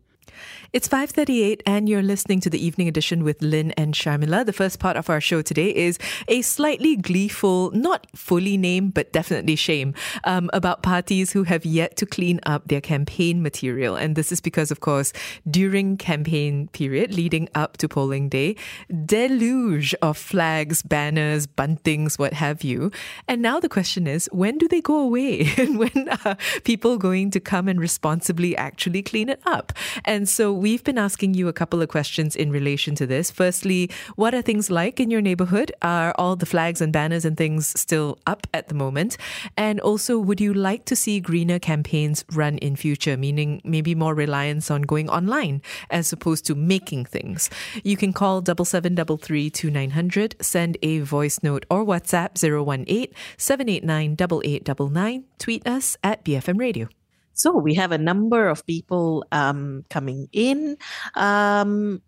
It's 0.73 0.89
5:38 0.89 1.61
and 1.65 1.87
you're 1.87 2.03
listening 2.03 2.41
to 2.41 2.49
the 2.49 2.63
evening 2.63 2.89
edition 2.89 3.23
with 3.23 3.41
Lynn 3.41 3.71
and 3.77 3.93
Sharmila. 3.93 4.45
The 4.45 4.51
first 4.51 4.79
part 4.79 4.97
of 4.97 5.09
our 5.09 5.21
show 5.21 5.41
today 5.41 5.73
is 5.73 5.97
a 6.27 6.41
slightly 6.41 6.97
gleeful, 6.97 7.71
not 7.71 8.05
fully 8.13 8.57
named 8.57 8.93
but 8.93 9.13
definitely 9.13 9.55
shame 9.55 9.93
um, 10.25 10.49
about 10.51 10.83
parties 10.83 11.31
who 11.31 11.43
have 11.43 11.65
yet 11.65 11.95
to 11.97 12.05
clean 12.05 12.41
up 12.45 12.67
their 12.67 12.81
campaign 12.81 13.41
material. 13.41 13.95
And 13.95 14.17
this 14.17 14.29
is 14.33 14.41
because 14.41 14.69
of 14.69 14.81
course, 14.81 15.13
during 15.49 15.95
campaign 15.95 16.67
period 16.73 17.13
leading 17.13 17.47
up 17.55 17.77
to 17.77 17.87
polling 17.87 18.27
day, 18.27 18.57
deluge 19.05 19.95
of 20.01 20.17
flags, 20.17 20.81
banners, 20.81 21.47
buntings, 21.47 22.19
what 22.19 22.33
have 22.33 22.65
you. 22.65 22.91
And 23.29 23.41
now 23.41 23.61
the 23.61 23.69
question 23.69 24.05
is, 24.05 24.27
when 24.33 24.57
do 24.57 24.67
they 24.67 24.81
go 24.81 24.99
away? 24.99 25.47
and 25.57 25.79
when 25.79 26.09
are 26.25 26.35
people 26.65 26.97
going 26.97 27.31
to 27.31 27.39
come 27.39 27.69
and 27.69 27.79
responsibly 27.79 28.57
actually 28.57 29.01
clean 29.01 29.29
it 29.29 29.39
up? 29.45 29.71
And 30.03 30.27
so 30.27 30.56
we've 30.57 30.83
been 30.83 30.97
asking 30.97 31.33
you 31.33 31.47
a 31.47 31.53
couple 31.53 31.81
of 31.81 31.89
questions 31.89 32.35
in 32.35 32.51
relation 32.51 32.95
to 32.95 33.05
this. 33.05 33.31
Firstly, 33.31 33.89
what 34.15 34.33
are 34.33 34.41
things 34.41 34.69
like 34.69 34.99
in 34.99 35.09
your 35.09 35.21
neighborhood? 35.21 35.71
Are 35.81 36.13
all 36.17 36.35
the 36.35 36.45
flags 36.45 36.81
and 36.81 36.91
banners 36.91 37.25
and 37.25 37.37
things 37.37 37.79
still 37.79 38.17
up 38.25 38.47
at 38.53 38.67
the 38.67 38.73
moment? 38.73 39.17
And 39.55 39.79
also, 39.79 40.17
would 40.17 40.41
you 40.41 40.53
like 40.53 40.85
to 40.85 40.95
see 40.95 41.19
greener 41.19 41.59
campaigns 41.59 42.25
run 42.33 42.57
in 42.57 42.75
future, 42.75 43.17
meaning 43.17 43.61
maybe 43.63 43.95
more 43.95 44.13
reliance 44.13 44.69
on 44.71 44.81
going 44.81 45.09
online 45.09 45.61
as 45.89 46.11
opposed 46.11 46.45
to 46.47 46.55
making 46.55 47.05
things? 47.05 47.49
You 47.83 47.97
can 47.97 48.13
call 48.13 48.41
double 48.41 48.65
seven 48.65 48.95
double 48.95 49.17
three 49.17 49.49
two 49.49 49.69
nine 49.69 49.91
hundred, 49.91 50.35
send 50.41 50.77
a 50.81 50.99
voice 50.99 51.39
note 51.43 51.65
or 51.69 51.85
WhatsApp 51.85 52.37
018 52.37 53.13
789 53.37 54.17
8899, 54.19 55.25
tweet 55.37 55.67
us 55.67 55.97
at 56.03 56.23
BFM 56.23 56.59
Radio. 56.59 56.96
So 57.37 57.55
we 57.55 57.75
have 57.75 57.91
a 57.91 57.97
number 57.97 58.49
of 58.49 58.65
people 58.65 59.23
um, 59.31 59.85
coming 59.89 60.27
in. 60.33 60.77
Um, 61.15 62.01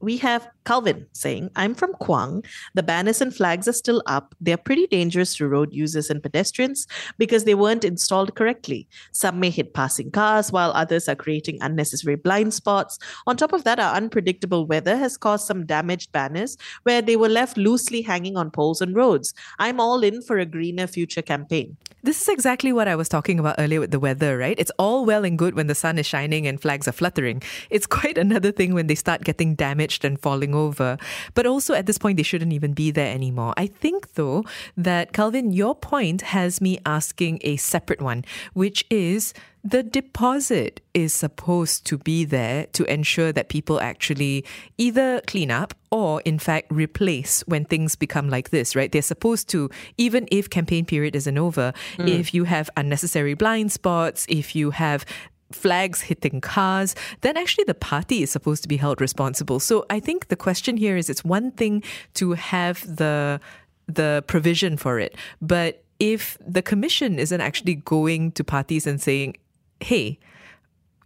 we 0.00 0.16
have 0.18 0.48
Calvin 0.64 1.06
saying, 1.12 1.50
I'm 1.56 1.74
from 1.74 1.92
Kuang. 1.94 2.44
The 2.74 2.82
banners 2.82 3.20
and 3.20 3.34
flags 3.34 3.68
are 3.68 3.72
still 3.72 4.02
up. 4.06 4.34
They're 4.40 4.56
pretty 4.56 4.86
dangerous 4.88 5.36
to 5.36 5.48
road 5.48 5.72
users 5.72 6.10
and 6.10 6.22
pedestrians 6.22 6.86
because 7.18 7.44
they 7.44 7.54
weren't 7.54 7.84
installed 7.84 8.34
correctly. 8.34 8.88
Some 9.12 9.40
may 9.40 9.50
hit 9.50 9.74
passing 9.74 10.10
cars, 10.10 10.52
while 10.52 10.72
others 10.72 11.08
are 11.08 11.14
creating 11.14 11.58
unnecessary 11.60 12.16
blind 12.16 12.52
spots. 12.52 12.98
On 13.26 13.36
top 13.36 13.52
of 13.52 13.64
that, 13.64 13.78
our 13.78 13.94
unpredictable 13.94 14.66
weather 14.66 14.96
has 14.96 15.16
caused 15.16 15.46
some 15.46 15.66
damaged 15.66 16.12
banners 16.12 16.56
where 16.82 17.00
they 17.00 17.16
were 17.16 17.28
left 17.28 17.56
loosely 17.56 18.02
hanging 18.02 18.36
on 18.36 18.50
poles 18.50 18.80
and 18.80 18.94
roads. 18.94 19.32
I'm 19.58 19.80
all 19.80 20.02
in 20.02 20.20
for 20.22 20.38
a 20.38 20.46
greener 20.46 20.86
future 20.86 21.22
campaign. 21.22 21.76
This 22.02 22.22
is 22.22 22.28
exactly 22.28 22.72
what 22.72 22.86
I 22.86 22.94
was 22.94 23.08
talking 23.08 23.40
about 23.40 23.56
earlier 23.58 23.80
with 23.80 23.90
the 23.90 23.98
weather, 23.98 24.38
right? 24.38 24.56
It's 24.58 24.70
all 24.78 25.04
well 25.04 25.24
and 25.24 25.36
good 25.36 25.54
when 25.54 25.66
the 25.66 25.74
sun 25.74 25.98
is 25.98 26.06
shining 26.06 26.46
and 26.46 26.60
flags 26.60 26.86
are 26.86 26.92
fluttering. 26.92 27.42
It's 27.68 27.86
quite 27.98 28.18
another 28.18 28.52
thing 28.52 28.74
when 28.74 28.86
they 28.86 28.94
start 28.94 29.24
getting 29.24 29.56
damaged 29.56 29.85
and 30.04 30.20
falling 30.20 30.54
over. 30.54 30.98
But 31.34 31.46
also 31.46 31.74
at 31.74 31.86
this 31.86 31.98
point, 31.98 32.16
they 32.16 32.22
shouldn't 32.22 32.52
even 32.52 32.72
be 32.72 32.90
there 32.90 33.12
anymore. 33.12 33.54
I 33.56 33.66
think, 33.66 34.14
though, 34.14 34.44
that 34.76 35.12
Calvin, 35.12 35.52
your 35.52 35.74
point 35.74 36.22
has 36.22 36.60
me 36.60 36.78
asking 36.84 37.40
a 37.42 37.56
separate 37.56 38.00
one, 38.00 38.24
which 38.54 38.84
is 38.90 39.32
the 39.66 39.82
deposit 39.82 40.80
is 40.94 41.12
supposed 41.12 41.84
to 41.86 41.98
be 41.98 42.24
there 42.24 42.66
to 42.72 42.84
ensure 42.84 43.32
that 43.32 43.48
people 43.48 43.80
actually 43.80 44.44
either 44.78 45.20
clean 45.26 45.50
up 45.50 45.74
or, 45.90 46.20
in 46.20 46.38
fact, 46.38 46.70
replace 46.70 47.42
when 47.48 47.64
things 47.64 47.96
become 47.96 48.28
like 48.28 48.50
this, 48.50 48.76
right? 48.76 48.92
They're 48.92 49.02
supposed 49.02 49.48
to, 49.48 49.68
even 49.98 50.28
if 50.30 50.48
campaign 50.48 50.84
period 50.84 51.16
isn't 51.16 51.36
over, 51.36 51.72
mm. 51.96 52.08
if 52.08 52.32
you 52.32 52.44
have 52.44 52.70
unnecessary 52.76 53.34
blind 53.34 53.72
spots, 53.72 54.24
if 54.28 54.54
you 54.54 54.70
have 54.70 55.04
flags 55.52 56.02
hitting 56.02 56.40
cars, 56.40 56.94
then 57.20 57.36
actually 57.36 57.64
the 57.64 57.74
party 57.74 58.22
is 58.22 58.30
supposed 58.30 58.62
to 58.62 58.68
be 58.68 58.76
held 58.76 59.00
responsible. 59.00 59.60
So 59.60 59.86
I 59.90 60.00
think 60.00 60.28
the 60.28 60.36
question 60.36 60.76
here 60.76 60.96
is 60.96 61.08
it's 61.08 61.24
one 61.24 61.50
thing 61.52 61.82
to 62.14 62.32
have 62.32 62.96
the 62.96 63.40
the 63.88 64.24
provision 64.26 64.76
for 64.76 64.98
it, 64.98 65.14
but 65.40 65.84
if 66.00 66.36
the 66.44 66.62
commission 66.62 67.18
isn't 67.18 67.40
actually 67.40 67.76
going 67.76 68.32
to 68.32 68.42
parties 68.42 68.86
and 68.86 69.00
saying, 69.00 69.36
"Hey, 69.80 70.18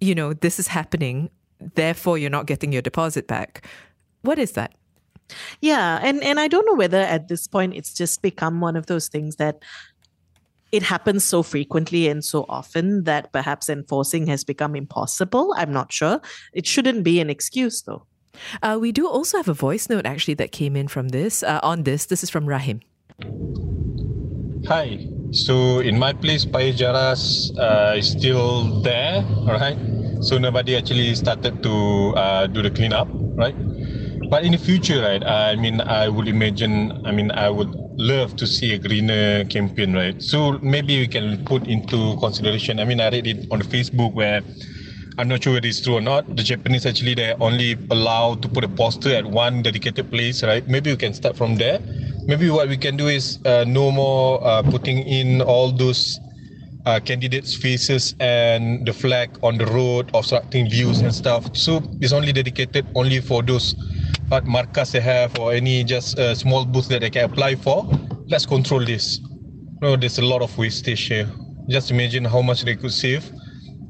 you 0.01 0.15
know, 0.15 0.33
this 0.33 0.59
is 0.59 0.69
happening, 0.69 1.31
therefore 1.75 2.17
you're 2.17 2.31
not 2.31 2.47
getting 2.47 2.73
your 2.73 2.83
deposit 2.83 3.27
back." 3.27 3.67
What 4.23 4.39
is 4.39 4.53
that? 4.53 4.73
Yeah, 5.61 6.01
and 6.03 6.23
and 6.25 6.41
I 6.41 6.49
don't 6.49 6.67
know 6.67 6.75
whether 6.75 7.01
at 7.01 7.29
this 7.29 7.47
point 7.47 7.75
it's 7.75 7.93
just 7.93 8.23
become 8.23 8.61
one 8.61 8.77
of 8.77 8.87
those 8.87 9.09
things 9.09 9.37
that 9.37 9.63
it 10.73 10.83
happens 10.83 11.25
so 11.25 11.43
frequently 11.43 12.09
and 12.09 12.25
so 12.25 12.47
often 12.49 13.05
that 13.05 13.33
perhaps 13.33 13.69
enforcing 13.69 14.27
has 14.27 14.45
become 14.45 14.77
impossible. 14.77 15.55
I'm 15.57 15.73
not 15.73 15.93
sure. 15.93 16.21
It 16.53 16.67
shouldn't 16.67 17.05
be 17.05 17.21
an 17.21 17.31
excuse, 17.31 17.83
though. 17.83 18.07
Uh, 18.63 18.79
we 18.81 18.93
do 18.93 19.09
also 19.09 19.37
have 19.37 19.49
a 19.49 19.55
voice 19.55 19.89
note 19.89 20.07
actually 20.07 20.35
that 20.35 20.53
came 20.53 20.77
in 20.77 20.89
from 20.89 21.09
this. 21.09 21.43
Uh, 21.43 21.61
on 21.63 21.83
this, 21.83 22.07
this 22.07 22.23
is 22.23 22.31
from 22.31 22.47
Rahim. 22.47 22.81
Hi. 24.67 25.07
So 25.33 25.81
in 25.81 25.99
my 25.99 26.13
place, 26.13 26.45
Paya 26.45 26.73
Jaras 26.73 27.51
uh, 27.59 27.97
is 27.97 28.11
still 28.11 28.81
there, 28.83 29.25
all 29.47 29.59
right? 29.59 29.79
So 30.21 30.39
nobody 30.39 30.77
actually 30.77 31.15
started 31.15 31.63
to 31.63 32.15
uh, 32.17 32.47
do 32.47 32.63
the 32.63 32.71
cleanup, 32.71 33.09
right? 33.13 33.55
But 34.31 34.45
in 34.45 34.53
the 34.53 34.59
future, 34.59 35.03
right? 35.03 35.23
I 35.25 35.57
mean, 35.57 35.81
I 35.81 36.09
would 36.09 36.29
imagine. 36.29 37.05
I 37.05 37.11
mean, 37.11 37.33
I 37.33 37.51
would 37.51 37.75
love 37.99 38.37
to 38.37 38.47
see 38.47 38.73
a 38.75 38.79
greener 38.79 39.45
campaign, 39.47 39.93
right? 39.93 40.23
So 40.23 40.59
maybe 40.63 41.01
we 41.01 41.09
can 41.09 41.45
put 41.45 41.67
into 41.67 42.17
consideration. 42.21 42.79
I 42.79 42.85
mean, 42.85 43.01
I 43.01 43.11
read 43.11 43.27
it 43.27 43.47
on 43.51 43.61
Facebook 43.63 44.15
where 44.15 44.43
I'm 45.19 45.27
not 45.29 45.43
sure 45.43 45.55
whether 45.55 45.67
it's 45.67 45.81
true 45.81 45.97
or 45.97 46.01
not. 46.01 46.37
The 46.37 46.45
Japanese 46.45 46.87
actually 46.87 47.15
they're 47.15 47.37
only 47.43 47.77
allowed 47.91 48.41
to 48.43 48.49
put 48.49 48.63
a 48.63 48.69
poster 48.69 49.13
at 49.15 49.27
one 49.27 49.63
dedicated 49.63 50.11
place, 50.11 50.45
right? 50.45 50.67
Maybe 50.69 50.91
we 50.91 50.97
can 50.97 51.13
start 51.13 51.37
from 51.37 51.57
there. 51.57 51.81
Maybe 52.29 52.51
what 52.51 52.69
we 52.69 52.77
can 52.77 52.97
do 52.97 53.09
is 53.09 53.39
uh, 53.45 53.65
no 53.67 53.91
more 53.91 54.39
uh, 54.47 54.63
putting 54.63 54.99
in 54.99 55.43
all 55.43 55.73
those 55.73 56.21
uh, 56.87 57.01
candidates' 57.01 57.55
faces 57.57 58.15
and 58.21 58.87
the 58.87 58.93
flag 58.93 59.31
on 59.43 59.59
the 59.59 59.67
road 59.67 60.11
obstructing 60.15 60.71
views 60.71 61.01
and 61.01 61.15
stuff. 61.15 61.55
So 61.57 61.83
it's 62.01 62.13
only 62.13 62.33
dedicated 62.33 62.87
only 62.95 63.21
for 63.21 63.43
those 63.43 63.75
what 64.31 64.47
markers 64.47 64.93
they 64.93 65.01
have 65.01 65.37
or 65.41 65.53
any 65.53 65.83
just 65.83 66.17
a 66.17 66.37
small 66.37 66.65
booth 66.65 66.87
that 66.89 67.01
they 67.01 67.11
can 67.11 67.25
apply 67.25 67.57
for. 67.57 67.85
Let's 68.29 68.47
control 68.47 68.85
this. 68.85 69.21
No, 69.83 69.97
there's 69.97 70.19
a 70.19 70.25
lot 70.25 70.41
of 70.41 70.57
wastage 70.57 71.09
here. 71.09 71.29
Just 71.69 71.91
imagine 71.91 72.25
how 72.25 72.41
much 72.41 72.63
they 72.63 72.77
could 72.77 72.93
save 72.93 73.29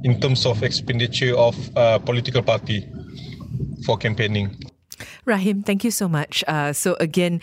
in 0.03 0.18
terms 0.18 0.46
of 0.46 0.62
expenditure 0.62 1.37
of 1.37 1.55
a 1.76 2.00
political 2.00 2.42
party 2.42 2.88
for 3.85 3.98
campaigning. 3.98 4.57
Rahim, 5.26 5.62
thank 5.62 5.85
you 5.85 5.90
so 5.90 6.09
much. 6.09 6.42
Uh, 6.48 6.72
so 6.72 6.96
again, 7.00 7.42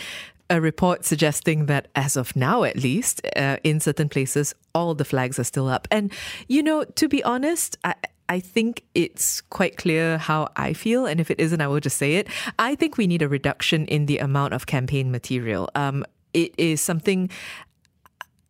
a 0.49 0.59
report 0.59 1.05
suggesting 1.05 1.67
that 1.67 1.89
as 1.93 2.17
of 2.17 2.35
now, 2.35 2.63
at 2.63 2.77
least, 2.77 3.21
uh, 3.35 3.57
in 3.63 3.79
certain 3.79 4.09
places, 4.09 4.55
all 4.73 4.95
the 4.95 5.05
flags 5.05 5.37
are 5.37 5.43
still 5.43 5.67
up. 5.67 5.87
And, 5.91 6.11
you 6.47 6.63
know, 6.63 6.83
to 6.83 7.07
be 7.07 7.23
honest, 7.23 7.77
I, 7.83 7.93
I 8.29 8.39
think 8.39 8.83
it's 8.93 9.41
quite 9.41 9.77
clear 9.77 10.17
how 10.17 10.49
I 10.55 10.73
feel, 10.73 11.05
and 11.05 11.19
if 11.19 11.31
it 11.31 11.39
isn't, 11.39 11.61
I 11.61 11.67
will 11.67 11.79
just 11.79 11.97
say 11.97 12.15
it. 12.15 12.27
I 12.59 12.75
think 12.75 12.97
we 12.97 13.07
need 13.07 13.21
a 13.21 13.27
reduction 13.27 13.85
in 13.85 14.05
the 14.05 14.17
amount 14.17 14.53
of 14.53 14.65
campaign 14.65 15.11
material. 15.11 15.69
Um, 15.75 16.05
it 16.33 16.53
is 16.57 16.81
something 16.81 17.29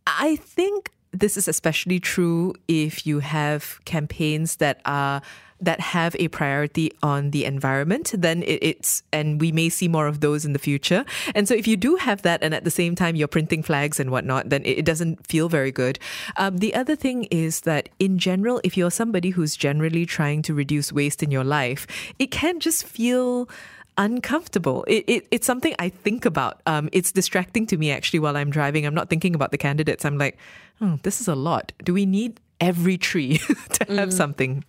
I 0.08 0.38
think 0.38 0.92
this 1.12 1.38
is 1.38 1.48
especially 1.48 2.00
true 2.00 2.54
if 2.68 3.06
you 3.06 3.20
have 3.20 3.80
campaigns 3.86 4.58
that 4.58 4.82
are 4.86 5.22
that 5.60 5.80
have 5.80 6.15
a 6.20 6.28
priority 6.28 6.91
on 7.02 7.32
the 7.32 7.46
environment, 7.46 8.13
then 8.15 8.43
it, 8.43 8.60
it's, 8.62 9.04
and 9.12 9.41
we 9.41 9.52
may 9.52 9.70
see 9.70 9.88
more 9.88 10.08
of 10.08 10.20
those 10.20 10.46
in 10.46 10.54
the 10.54 10.60
future. 10.60 11.04
And 11.34 11.48
so 11.48 11.54
if 11.54 11.67
you 11.67 11.76
do 11.76 11.96
have 11.96 12.22
that, 12.22 12.43
and 12.43 12.54
at 12.54 12.63
the 12.63 12.72
same 12.72 12.96
time 12.96 13.15
you're 13.15 13.28
printing 13.28 13.63
flags 13.63 14.00
and 14.00 14.12
whatnot, 14.12 14.50
then 14.50 14.63
it, 14.63 14.80
it 14.80 14.86
doesn't 14.86 15.26
feel 15.26 15.50
very 15.50 15.72
good. 15.72 16.00
Um, 16.38 16.58
the 16.58 16.76
other 16.76 16.96
thing 16.96 17.26
is 17.26 17.62
that 17.62 17.89
in 18.00 18.20
general, 18.20 18.62
if 18.63 18.78
you're 18.78 18.91
somebody 18.91 19.32
who's 19.32 19.56
generally 19.56 20.06
trying 20.06 20.41
to 20.43 20.54
reduce 20.54 20.93
waste 20.93 21.24
in 21.24 21.32
your 21.32 21.43
life, 21.43 21.88
it 22.20 22.32
can 22.32 22.60
just 22.60 22.86
feel 22.86 23.50
uncomfortable. 23.98 24.84
It, 24.88 25.04
it, 25.08 25.28
it's 25.32 25.48
something 25.48 25.76
I 25.80 25.89
think 25.89 26.26
about. 26.26 26.62
Um, 26.65 26.89
it's 26.91 27.12
distracting 27.12 27.65
to 27.67 27.78
me 27.78 27.91
actually 27.91 28.20
while 28.20 28.38
I'm 28.38 28.52
driving. 28.52 28.86
I'm 28.86 28.93
not 28.93 29.10
thinking 29.10 29.34
about 29.34 29.52
the 29.52 29.58
candidates. 29.58 30.06
I'm 30.06 30.17
like, 30.17 30.38
oh, 30.82 31.00
this 31.04 31.20
is 31.20 31.28
a 31.28 31.36
lot. 31.36 31.72
Do 31.84 31.93
we 31.93 32.06
need 32.06 32.39
every 32.62 32.98
tree 32.98 33.38
to 33.74 33.86
have 33.93 34.13
something? 34.13 34.63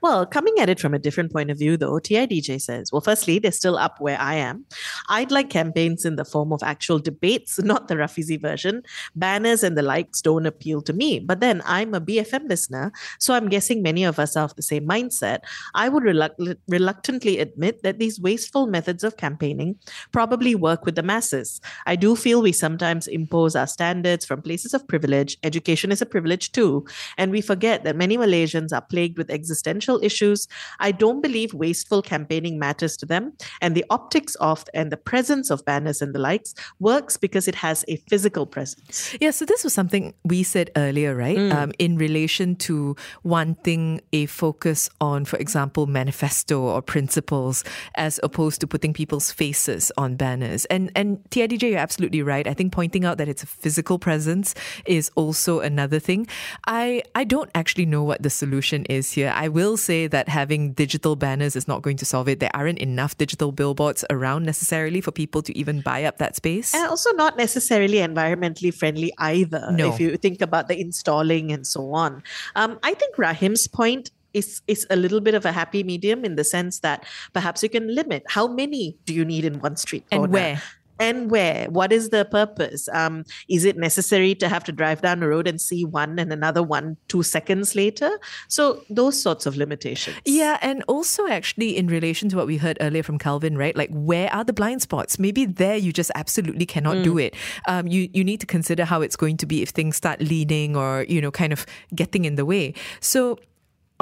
Well, 0.00 0.26
coming 0.26 0.54
at 0.58 0.68
it 0.68 0.80
from 0.80 0.94
a 0.94 0.98
different 0.98 1.32
point 1.32 1.50
of 1.50 1.58
view, 1.58 1.76
though, 1.76 1.94
TIDJ 1.94 2.60
says, 2.60 2.92
well, 2.92 3.00
firstly, 3.00 3.38
they're 3.38 3.52
still 3.52 3.76
up 3.76 4.00
where 4.00 4.20
I 4.20 4.34
am. 4.34 4.64
I'd 5.08 5.30
like 5.30 5.50
campaigns 5.50 6.04
in 6.04 6.16
the 6.16 6.24
form 6.24 6.52
of 6.52 6.62
actual 6.62 6.98
debates, 6.98 7.58
not 7.62 7.88
the 7.88 7.94
Rafizi 7.94 8.40
version. 8.40 8.82
Banners 9.14 9.62
and 9.62 9.76
the 9.76 9.82
likes 9.82 10.20
don't 10.20 10.46
appeal 10.46 10.82
to 10.82 10.92
me. 10.92 11.18
But 11.20 11.40
then 11.40 11.62
I'm 11.64 11.94
a 11.94 12.00
BFM 12.00 12.48
listener, 12.48 12.92
so 13.18 13.34
I'm 13.34 13.48
guessing 13.48 13.82
many 13.82 14.04
of 14.04 14.18
us 14.18 14.36
are 14.36 14.44
of 14.44 14.56
the 14.56 14.62
same 14.62 14.86
mindset. 14.88 15.40
I 15.74 15.88
would 15.88 16.02
reluct- 16.02 16.56
reluctantly 16.68 17.38
admit 17.38 17.82
that 17.82 17.98
these 17.98 18.20
wasteful 18.20 18.66
methods 18.66 19.04
of 19.04 19.16
campaigning 19.16 19.76
probably 20.12 20.54
work 20.54 20.84
with 20.84 20.96
the 20.96 21.02
masses. 21.02 21.60
I 21.86 21.96
do 21.96 22.16
feel 22.16 22.42
we 22.42 22.52
sometimes 22.52 23.06
impose 23.06 23.56
our 23.56 23.66
standards 23.66 24.24
from 24.24 24.42
places 24.42 24.74
of 24.74 24.86
privilege. 24.86 25.38
Education 25.42 25.92
is 25.92 26.02
a 26.02 26.06
privilege 26.06 26.52
too. 26.52 26.84
And 27.16 27.30
we 27.30 27.40
forget 27.40 27.84
that 27.84 27.96
many 27.96 28.16
Malaysians 28.16 28.72
are 28.72 28.82
plagued 28.82 29.18
with 29.18 29.30
existential 29.52 30.00
issues. 30.02 30.48
I 30.80 30.92
don't 30.92 31.20
believe 31.20 31.52
wasteful 31.52 32.02
campaigning 32.02 32.58
matters 32.58 32.96
to 32.96 33.06
them. 33.06 33.32
And 33.60 33.74
the 33.74 33.84
optics 33.90 34.34
of 34.36 34.64
and 34.72 34.90
the 34.90 34.96
presence 34.96 35.50
of 35.50 35.64
banners 35.64 36.00
and 36.00 36.14
the 36.14 36.18
likes 36.18 36.54
works 36.80 37.16
because 37.18 37.46
it 37.48 37.54
has 37.56 37.84
a 37.88 37.96
physical 38.08 38.46
presence. 38.46 39.14
Yeah, 39.20 39.30
so 39.30 39.44
this 39.44 39.62
was 39.62 39.74
something 39.74 40.14
we 40.24 40.42
said 40.42 40.70
earlier, 40.76 41.14
right? 41.14 41.38
Um, 41.52 41.72
in 41.78 41.98
relation 41.98 42.56
to 42.56 42.96
wanting 43.24 44.00
a 44.12 44.26
focus 44.26 44.88
on, 45.00 45.24
for 45.24 45.36
example, 45.36 45.86
manifesto 45.86 46.60
or 46.60 46.80
principles, 46.80 47.64
as 47.96 48.18
opposed 48.22 48.60
to 48.60 48.66
putting 48.66 48.92
people's 48.94 49.30
faces 49.30 49.92
on 49.98 50.16
banners. 50.16 50.64
And 50.66 50.90
and 50.94 51.18
TIDJ, 51.30 51.70
you're 51.70 51.78
absolutely 51.78 52.22
right. 52.22 52.46
I 52.46 52.54
think 52.54 52.72
pointing 52.72 53.04
out 53.04 53.18
that 53.18 53.28
it's 53.28 53.42
a 53.42 53.46
physical 53.46 53.98
presence 53.98 54.54
is 54.86 55.10
also 55.14 55.60
another 55.60 55.98
thing. 55.98 56.26
I 56.66 57.02
I 57.14 57.24
don't 57.24 57.50
actually 57.54 57.86
know 57.86 58.02
what 58.02 58.22
the 58.22 58.30
solution 58.30 58.86
is 58.86 59.12
here. 59.12 59.32
I 59.42 59.48
will 59.48 59.76
say 59.76 60.06
that 60.06 60.28
having 60.30 60.70
digital 60.72 61.16
banners 61.16 61.56
is 61.56 61.66
not 61.66 61.82
going 61.82 61.96
to 61.98 62.06
solve 62.06 62.28
it. 62.30 62.38
There 62.38 62.54
aren't 62.54 62.78
enough 62.78 63.18
digital 63.18 63.50
billboards 63.50 64.04
around 64.08 64.46
necessarily 64.46 65.00
for 65.02 65.10
people 65.10 65.42
to 65.42 65.50
even 65.58 65.80
buy 65.82 66.04
up 66.04 66.18
that 66.22 66.36
space. 66.36 66.70
And 66.78 66.86
also 66.86 67.10
not 67.18 67.36
necessarily 67.36 67.98
environmentally 67.98 68.72
friendly 68.72 69.10
either, 69.18 69.66
No. 69.74 69.90
if 69.90 69.98
you 69.98 70.16
think 70.16 70.40
about 70.42 70.68
the 70.68 70.78
installing 70.78 71.50
and 71.50 71.66
so 71.66 71.90
on. 71.92 72.22
Um, 72.54 72.78
I 72.84 72.94
think 72.94 73.16
Rahim's 73.16 73.66
point 73.66 74.12
is 74.32 74.62
is 74.70 74.86
a 74.90 74.96
little 74.96 75.20
bit 75.20 75.34
of 75.34 75.44
a 75.44 75.50
happy 75.52 75.82
medium 75.82 76.24
in 76.24 76.36
the 76.36 76.44
sense 76.44 76.78
that 76.86 77.04
perhaps 77.36 77.62
you 77.64 77.68
can 77.68 77.84
limit 77.94 78.22
how 78.28 78.46
many 78.48 78.96
do 79.04 79.12
you 79.12 79.24
need 79.26 79.44
in 79.44 79.58
one 79.60 79.76
street 79.76 80.04
And 80.10 80.20
corner? 80.20 80.32
where? 80.32 80.62
And 81.02 81.32
where? 81.32 81.66
What 81.68 81.92
is 81.92 82.10
the 82.10 82.24
purpose? 82.24 82.88
Um, 82.92 83.24
is 83.48 83.64
it 83.64 83.76
necessary 83.76 84.36
to 84.36 84.48
have 84.48 84.62
to 84.64 84.72
drive 84.72 85.02
down 85.02 85.18
the 85.18 85.26
road 85.26 85.48
and 85.48 85.60
see 85.60 85.84
one 85.84 86.20
and 86.20 86.32
another 86.32 86.62
one 86.62 86.96
two 87.08 87.24
seconds 87.24 87.74
later? 87.74 88.20
So 88.46 88.84
those 88.88 89.20
sorts 89.20 89.44
of 89.44 89.56
limitations. 89.56 90.16
Yeah, 90.24 90.58
and 90.62 90.84
also 90.86 91.26
actually 91.26 91.76
in 91.76 91.88
relation 91.88 92.28
to 92.28 92.36
what 92.36 92.46
we 92.46 92.56
heard 92.56 92.78
earlier 92.80 93.02
from 93.02 93.18
Calvin, 93.18 93.58
right? 93.58 93.76
Like 93.76 93.90
where 93.90 94.32
are 94.32 94.44
the 94.44 94.52
blind 94.52 94.80
spots? 94.82 95.18
Maybe 95.18 95.44
there 95.44 95.76
you 95.76 95.92
just 95.92 96.12
absolutely 96.14 96.66
cannot 96.66 97.02
do 97.02 97.18
it. 97.18 97.34
Um, 97.66 97.88
you 97.88 98.08
you 98.12 98.22
need 98.22 98.38
to 98.40 98.46
consider 98.46 98.84
how 98.84 99.02
it's 99.02 99.16
going 99.16 99.38
to 99.38 99.46
be 99.46 99.62
if 99.62 99.70
things 99.70 99.96
start 99.96 100.20
leaning 100.20 100.76
or 100.76 101.04
you 101.08 101.20
know 101.20 101.32
kind 101.32 101.52
of 101.52 101.66
getting 101.94 102.24
in 102.24 102.36
the 102.36 102.46
way. 102.46 102.74
So. 103.00 103.38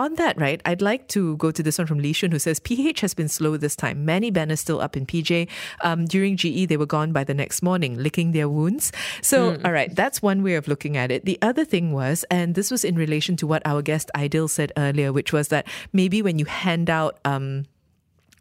On 0.01 0.15
that, 0.15 0.41
right, 0.41 0.63
I'd 0.65 0.81
like 0.81 1.09
to 1.09 1.37
go 1.37 1.51
to 1.51 1.63
this 1.63 1.77
one 1.77 1.87
from 1.87 1.99
Lee 1.99 2.15
Shun, 2.15 2.31
who 2.31 2.39
says 2.39 2.59
PH 2.59 3.03
has 3.03 3.13
been 3.13 3.29
slow 3.29 3.59
this 3.59 3.77
time. 3.77 4.07
Many 4.07 4.31
banners 4.31 4.59
still 4.59 4.81
up 4.81 4.97
in 4.97 5.05
PJ. 5.05 5.47
Um, 5.83 6.07
during 6.07 6.39
GE, 6.39 6.69
they 6.69 6.79
were 6.79 6.87
gone 6.87 7.13
by 7.13 7.23
the 7.23 7.35
next 7.35 7.61
morning, 7.61 7.99
licking 7.99 8.33
their 8.33 8.49
wounds. 8.49 8.93
So, 9.21 9.61
all 9.63 9.73
right, 9.73 9.95
that's 9.95 10.23
one 10.23 10.43
way 10.43 10.55
of 10.55 10.69
looking 10.69 10.97
at 10.97 11.11
it. 11.11 11.27
The 11.27 11.39
other 11.43 11.67
thing 11.67 11.93
was, 11.93 12.25
and 12.31 12.55
this 12.55 12.71
was 12.71 12.83
in 12.83 12.95
relation 12.95 13.37
to 13.37 13.47
what 13.47 13.61
our 13.67 13.83
guest 13.83 14.11
Aidil 14.17 14.49
said 14.49 14.73
earlier, 14.79 15.13
which 15.13 15.35
was 15.35 15.49
that 15.49 15.67
maybe 15.93 16.23
when 16.23 16.39
you 16.39 16.47
hand 16.47 16.89
out 16.89 17.19
um, 17.27 17.67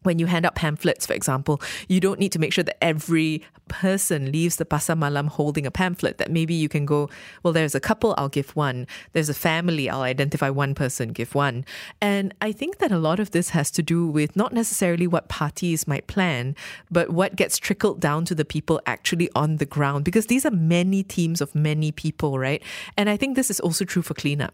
when 0.04 0.20
you 0.20 0.26
hand 0.28 0.46
out 0.46 0.56
pamphlets, 0.56 1.06
for 1.06 1.14
example, 1.14 1.62
you 1.88 2.00
don't 2.00 2.20
need 2.20 2.32
to 2.32 2.40
make 2.40 2.54
sure 2.54 2.64
that 2.64 2.82
every 2.84 3.44
person 3.68 4.32
leaves 4.32 4.56
the 4.56 4.66
pasar 4.66 4.98
malam 4.98 5.28
holding 5.28 5.66
a 5.66 5.72
pamphlet. 5.72 6.18
That 6.18 6.32
maybe 6.32 6.54
you 6.54 6.70
can 6.70 6.86
go, 6.86 7.10
well, 7.44 7.54
there's 7.54 7.76
a 7.76 7.80
couple, 7.80 8.16
I'll 8.18 8.30
give 8.30 8.56
one. 8.56 8.88
There's 9.14 9.30
a 9.30 9.34
family, 9.34 9.90
I'll 9.90 10.02
identify 10.02 10.50
one 10.50 10.74
person, 10.76 11.10
give 11.10 11.36
one. 11.36 11.66
And 12.02 12.34
I 12.42 12.52
think 12.52 12.80
that 12.80 12.92
a 12.92 12.98
lot 12.98 13.20
of 13.20 13.32
this 13.32 13.50
has 13.50 13.72
to 13.72 13.84
do 13.84 14.08
with 14.08 14.36
not 14.36 14.54
necessarily 14.54 15.08
what 15.08 15.28
parties 15.30 15.88
might 15.88 16.08
plan, 16.08 16.56
but 16.90 17.10
what 17.12 17.36
gets 17.36 17.58
trickled 17.58 18.00
down 18.00 18.26
to 18.26 18.36
the 18.36 18.46
people 18.46 18.82
actually 18.86 19.30
on 19.36 19.58
the 19.58 19.66
ground, 19.66 20.06
because 20.06 20.28
these 20.28 20.46
are 20.46 20.52
many 20.52 21.04
teams 21.04 21.42
of 21.42 21.54
many 21.54 21.92
people, 21.92 22.40
right? 22.40 22.64
And 22.98 23.10
I 23.10 23.18
think 23.18 23.36
this 23.36 23.50
is 23.50 23.60
also 23.60 23.86
true 23.86 24.02
for 24.02 24.14
cleanup. 24.14 24.54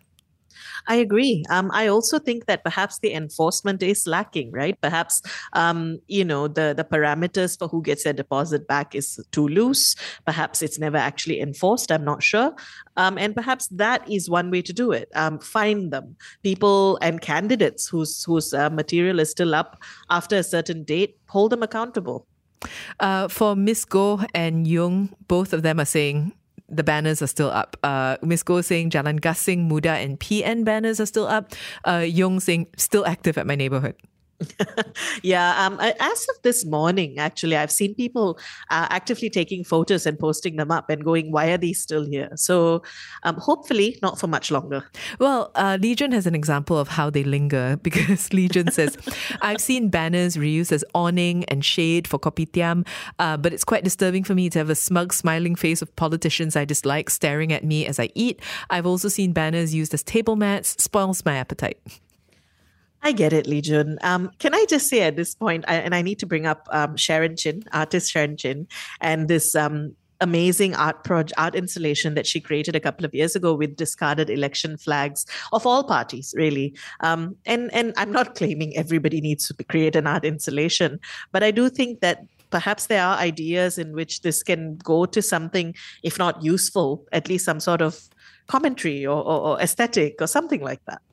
I 0.88 0.96
agree. 0.96 1.44
Um, 1.50 1.72
I 1.74 1.88
also 1.88 2.20
think 2.20 2.46
that 2.46 2.64
perhaps 2.64 3.00
the 3.00 3.14
enforcement 3.14 3.84
is 3.84 4.08
lacking, 4.08 4.52
right? 4.52 4.80
Perhaps, 4.82 5.22
um, 5.54 6.00
you 6.08 6.26
know, 6.26 6.48
the, 6.48 6.74
the 6.76 6.84
parameters 6.84 7.58
for 7.58 7.68
who 7.68 7.82
gets 7.82 8.04
their 8.04 8.14
deposit 8.14 8.68
back 8.68 8.96
is 8.96 9.20
too 9.32 9.48
loose. 9.48 9.96
Perhaps 10.26 10.62
it's 10.62 10.80
never 10.80 10.98
actually 10.98 11.40
enforced. 11.40 11.92
I'm 11.92 12.04
not 12.04 12.24
sure. 12.24 12.54
Um, 12.98 13.18
and 13.18 13.36
perhaps 13.36 13.68
that 13.68 14.10
is 14.10 14.30
one 14.30 14.52
way 14.52 14.62
to 14.62 14.74
do 14.74 14.92
it. 14.92 15.10
Um, 15.16 15.40
find 15.40 15.92
them, 15.92 16.16
people 16.44 16.98
and 17.02 17.22
candidates 17.22 17.88
whose 17.88 18.24
whose 18.24 18.54
uh, 18.54 18.70
material 18.70 19.20
is 19.20 19.32
still 19.32 19.54
up 19.56 19.82
after 20.10 20.38
a 20.38 20.44
certain 20.44 20.84
date. 20.84 21.18
Hold 21.28 21.52
them 21.52 21.64
accountable. 21.64 22.28
Uh, 23.00 23.28
for 23.28 23.56
Miss 23.56 23.86
Go 23.86 24.22
and 24.34 24.68
Jung, 24.68 25.14
both 25.28 25.54
of 25.54 25.62
them 25.62 25.80
are 25.80 25.86
saying 25.86 26.34
the 26.70 26.84
banners 26.84 27.22
are 27.22 27.28
still 27.28 27.50
up. 27.50 27.78
Uh, 27.84 28.18
Miss 28.22 28.44
Go 28.44 28.62
saying 28.62 28.90
Jalan 28.90 29.20
Gasing, 29.20 29.68
Muda, 29.68 29.92
and 29.92 30.20
PN 30.20 30.64
banners 30.64 31.00
are 31.00 31.06
still 31.06 31.28
up. 31.28 31.54
Uh, 31.84 32.06
Jung 32.08 32.40
saying 32.40 32.68
still 32.78 33.06
active 33.06 33.38
at 33.38 33.46
my 33.46 33.56
neighborhood. 33.56 33.96
Yeah, 35.24 35.66
um, 35.66 35.80
as 35.80 36.28
of 36.30 36.42
this 36.44 36.66
morning, 36.66 37.18
actually, 37.18 37.56
I've 37.56 37.72
seen 37.72 37.96
people 37.96 38.38
uh, 38.70 38.88
actively 38.90 39.30
taking 39.30 39.64
photos 39.64 40.06
and 40.06 40.20
posting 40.20 40.56
them 40.58 40.72
up 40.72 40.90
and 40.90 41.04
going, 41.04 41.32
"Why 41.32 41.52
are 41.52 41.58
these 41.58 41.82
still 41.82 42.06
here?" 42.06 42.30
So, 42.36 42.84
um, 43.24 43.36
hopefully, 43.38 43.98
not 44.02 44.20
for 44.20 44.28
much 44.28 44.52
longer. 44.52 44.84
Well, 45.20 45.52
uh, 45.56 45.78
Legion 45.82 46.12
has 46.12 46.28
an 46.28 46.36
example 46.36 46.78
of 46.78 46.90
how 46.90 47.10
they 47.10 47.24
linger 47.24 47.78
because 47.84 48.34
Legion 48.34 48.72
says, 48.72 48.98
I've 49.42 49.62
seen 49.62 49.90
banners 49.90 50.38
reused 50.38 50.72
as 50.72 50.84
awning 50.94 51.46
and 51.46 51.64
shade 51.64 52.08
for 52.08 52.20
kopitiam, 52.20 52.86
uh, 53.20 53.38
but 53.38 53.54
it's 53.54 53.64
quite 53.64 53.84
disturbing 53.84 54.24
for 54.24 54.36
me 54.36 54.50
to 54.50 54.60
have 54.60 54.70
a 54.70 54.76
smug, 54.76 55.14
smiling 55.14 55.56
face 55.56 55.82
of 55.82 55.96
politicians 55.96 56.56
I 56.56 56.66
dislike 56.66 57.10
staring 57.10 57.54
at 57.54 57.64
me 57.64 57.86
as 57.86 58.00
I 58.00 58.10
eat. 58.16 58.42
I've 58.70 58.86
also 58.86 59.08
seen 59.08 59.34
banners 59.34 59.74
used 59.74 59.94
as 59.94 60.04
table 60.04 60.36
mats, 60.36 60.76
spoils 60.82 61.24
my 61.26 61.36
appetite. 61.36 61.80
I 63.06 63.12
get 63.12 63.34
it, 63.34 63.46
Legion. 63.46 64.00
Um, 64.02 64.32
can 64.40 64.56
I 64.56 64.66
just 64.68 64.90
say 64.90 65.04
at 65.04 65.16
this 65.16 65.36
point, 65.36 65.64
I, 65.68 65.76
and 65.76 65.94
I 65.94 66.02
need 66.02 66.18
to 66.20 66.26
bring 66.26 66.48
up 66.48 66.68
um, 66.72 66.98
Sharon 66.98 67.38
Chin, 67.38 67.62
artist 67.72 68.12
Sharon 68.12 68.36
Chin, 68.36 68.68
and 69.00 69.28
this 69.28 69.54
um, 69.54 69.96
amazing 70.22 70.74
art 70.74 71.04
project, 71.04 71.34
art 71.38 71.54
installation 71.54 72.16
that 72.16 72.26
she 72.26 72.42
created 72.42 72.76
a 72.76 72.80
couple 72.80 73.06
of 73.06 73.14
years 73.14 73.36
ago 73.36 73.54
with 73.54 73.76
discarded 73.76 74.32
election 74.32 74.76
flags 74.76 75.28
of 75.54 75.68
all 75.68 75.84
parties, 75.84 76.34
really. 76.36 76.74
Um, 77.02 77.36
and 77.46 77.72
and 77.76 77.94
I'm 77.96 78.12
not 78.12 78.34
claiming 78.34 78.76
everybody 78.76 79.22
needs 79.22 79.48
to 79.50 79.64
create 79.66 79.96
an 79.96 80.08
art 80.08 80.26
installation, 80.26 81.00
but 81.32 81.44
I 81.44 81.52
do 81.52 81.70
think 81.70 82.00
that 82.00 82.26
perhaps 82.50 82.88
there 82.88 83.04
are 83.04 83.20
ideas 83.20 83.78
in 83.78 83.94
which 83.94 84.22
this 84.22 84.42
can 84.42 84.78
go 84.78 85.06
to 85.06 85.22
something, 85.22 85.76
if 86.02 86.18
not 86.18 86.44
useful, 86.44 87.06
at 87.12 87.30
least 87.30 87.46
some 87.46 87.60
sort 87.60 87.84
of 87.84 88.02
commentary 88.48 89.06
or, 89.06 89.24
or, 89.24 89.40
or 89.42 89.62
aesthetic 89.62 90.16
or 90.22 90.28
something 90.28 90.62
like 90.62 90.84
that. 90.86 91.04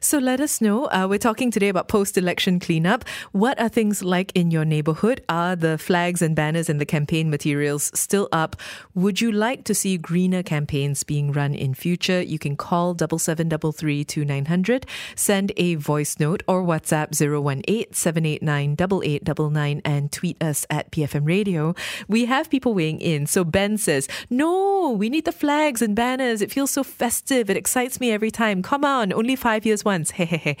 So 0.00 0.18
let 0.18 0.40
us 0.40 0.60
know. 0.60 0.86
Uh, 0.86 1.06
we're 1.08 1.18
talking 1.18 1.50
today 1.50 1.68
about 1.68 1.88
post 1.88 2.18
election 2.18 2.60
cleanup. 2.60 3.04
What 3.32 3.60
are 3.60 3.68
things 3.68 4.02
like 4.02 4.32
in 4.34 4.50
your 4.50 4.64
neighborhood? 4.64 5.22
Are 5.28 5.56
the 5.56 5.78
flags 5.78 6.22
and 6.22 6.36
banners 6.36 6.68
and 6.68 6.80
the 6.80 6.86
campaign 6.86 7.30
materials 7.30 7.90
still 7.94 8.28
up? 8.32 8.56
Would 8.94 9.20
you 9.20 9.32
like 9.32 9.64
to 9.64 9.74
see 9.74 9.98
greener 9.98 10.42
campaigns 10.42 11.02
being 11.02 11.32
run 11.32 11.54
in 11.54 11.74
future? 11.74 12.20
You 12.20 12.38
can 12.38 12.56
call 12.56 12.96
7733 12.96 14.04
2900, 14.04 14.86
send 15.16 15.52
a 15.56 15.74
voice 15.76 16.18
note 16.18 16.42
or 16.46 16.62
WhatsApp 16.62 17.12
018 17.20 17.92
789 17.92 18.72
8899 18.72 19.82
and 19.84 20.12
tweet 20.12 20.42
us 20.42 20.66
at 20.70 20.90
BFM 20.90 21.26
Radio. 21.26 21.74
We 22.08 22.26
have 22.26 22.50
people 22.50 22.74
weighing 22.74 23.00
in. 23.00 23.26
So 23.26 23.44
Ben 23.44 23.78
says, 23.78 24.08
No, 24.30 24.90
we 24.90 25.08
need 25.08 25.24
the 25.24 25.32
flags 25.32 25.82
and 25.82 25.94
banners. 25.94 26.42
It 26.42 26.52
feels 26.52 26.70
so 26.70 26.82
festive. 26.82 27.50
It 27.50 27.56
excites 27.56 28.00
me 28.00 28.10
every 28.10 28.30
time. 28.30 28.62
Come 28.62 28.84
on, 28.84 29.12
only 29.12 29.36
five 29.36 29.61
years 29.66 29.84
once. 29.84 30.12
Hey, 30.12 30.24
hey, 30.24 30.36
hey. 30.36 30.56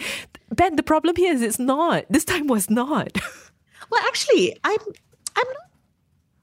Ben, 0.50 0.76
the 0.76 0.82
problem 0.82 1.16
here 1.16 1.32
is 1.32 1.42
it's 1.42 1.58
not. 1.58 2.04
This 2.10 2.24
time 2.24 2.46
was 2.46 2.70
not. 2.70 3.16
Well, 3.90 4.00
actually, 4.06 4.56
I'm 4.64 4.78
I'm 5.36 5.46
not 5.46 5.68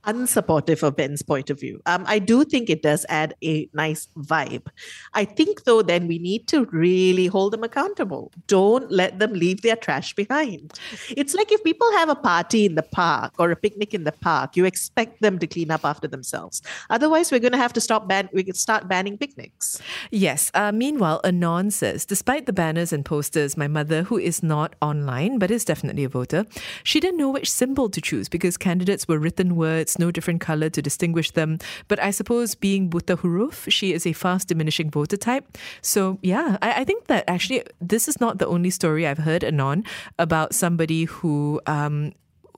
unsupportive 0.06 0.84
of 0.84 0.96
Ben's 0.96 1.22
point 1.22 1.50
of 1.50 1.60
view. 1.60 1.82
Um, 1.86 2.04
I 2.08 2.20
do 2.20 2.44
think 2.44 2.70
it 2.70 2.82
does 2.82 3.06
add 3.10 3.36
a 3.44 3.70
nice 3.74 4.08
vibe. 4.18 4.68
I 5.14 5.26
think, 5.26 5.64
though, 5.64 5.82
then 5.82 6.08
we 6.08 6.20
need 6.20 6.48
to 6.48 6.66
really 6.66 7.28
hold 7.28 7.54
them 7.54 7.64
accountable. 7.64 8.32
Don't 8.48 8.92
let 8.92 9.20
them 9.20 9.34
leave 9.34 9.62
their 9.62 9.76
trash 9.76 10.14
behind. 10.14 10.80
It's 11.10 11.34
like 11.34 11.52
if 11.52 11.64
people 11.64 11.92
have 11.94 12.10
a 12.10 12.16
party 12.16 12.66
in 12.66 12.76
the 12.76 12.84
park 12.84 13.34
or 13.38 13.52
a 13.52 13.56
picnic 13.56 13.94
in 13.94 14.04
the 14.04 14.12
park, 14.12 14.56
you 14.56 14.66
expect 14.66 15.22
them 15.22 15.40
to 15.40 15.48
clean 15.48 15.72
up 15.72 15.84
after 15.84 16.08
themselves. 16.08 16.62
Otherwise, 16.90 17.32
we're 17.32 17.40
going 17.40 17.52
to 17.52 17.58
have 17.58 17.74
to 17.74 17.82
stop 17.82 18.08
ban. 18.08 18.30
We 18.34 18.44
could 18.44 18.58
start 18.58 18.88
banning 18.88 19.18
picnics. 19.18 19.82
Yes. 20.12 20.52
Uh, 20.54 20.72
meanwhile, 20.72 21.20
Anon 21.24 21.72
says, 21.72 22.06
despite 22.06 22.46
the 22.46 22.54
banners 22.54 22.94
and 22.94 23.06
posters, 23.06 23.58
my 23.58 23.68
mother, 23.68 24.04
who 24.04 24.18
is 24.18 24.42
not 24.42 24.76
online 24.82 25.40
but 25.40 25.52
is 25.52 25.66
definitely 25.66 26.04
a 26.04 26.10
voter, 26.10 26.46
she 26.84 27.00
didn't 27.00 27.18
know 27.18 27.30
which 27.30 27.52
symbol 27.52 27.90
to 27.90 28.02
choose 28.02 28.30
because 28.30 28.58
candidates 28.58 29.08
were 29.08 29.20
written 29.20 29.56
words 29.56 29.99
no 30.00 30.12
different 30.12 30.42
color 30.42 30.70
to 30.70 30.82
distinguish 30.82 31.32
them. 31.32 31.60
But 31.88 32.02
I 32.02 32.12
suppose 32.12 32.56
being 32.56 32.90
Buta 32.90 33.18
Huruf, 33.18 33.72
she 33.72 33.94
is 33.94 34.08
a 34.08 34.14
fast 34.14 34.48
diminishing 34.48 34.90
voter 34.90 35.18
type. 35.18 35.58
So 35.82 36.18
yeah, 36.22 36.58
I, 36.62 36.82
I 36.82 36.84
think 36.84 37.08
that 37.08 37.26
actually 37.28 37.64
this 37.80 38.08
is 38.08 38.20
not 38.20 38.40
the 38.40 38.48
only 38.48 38.70
story 38.70 39.06
I've 39.06 39.20
heard 39.20 39.44
anon 39.44 39.84
about 40.18 40.56
somebody 40.56 41.06
who 41.06 41.62
um, 41.66 42.14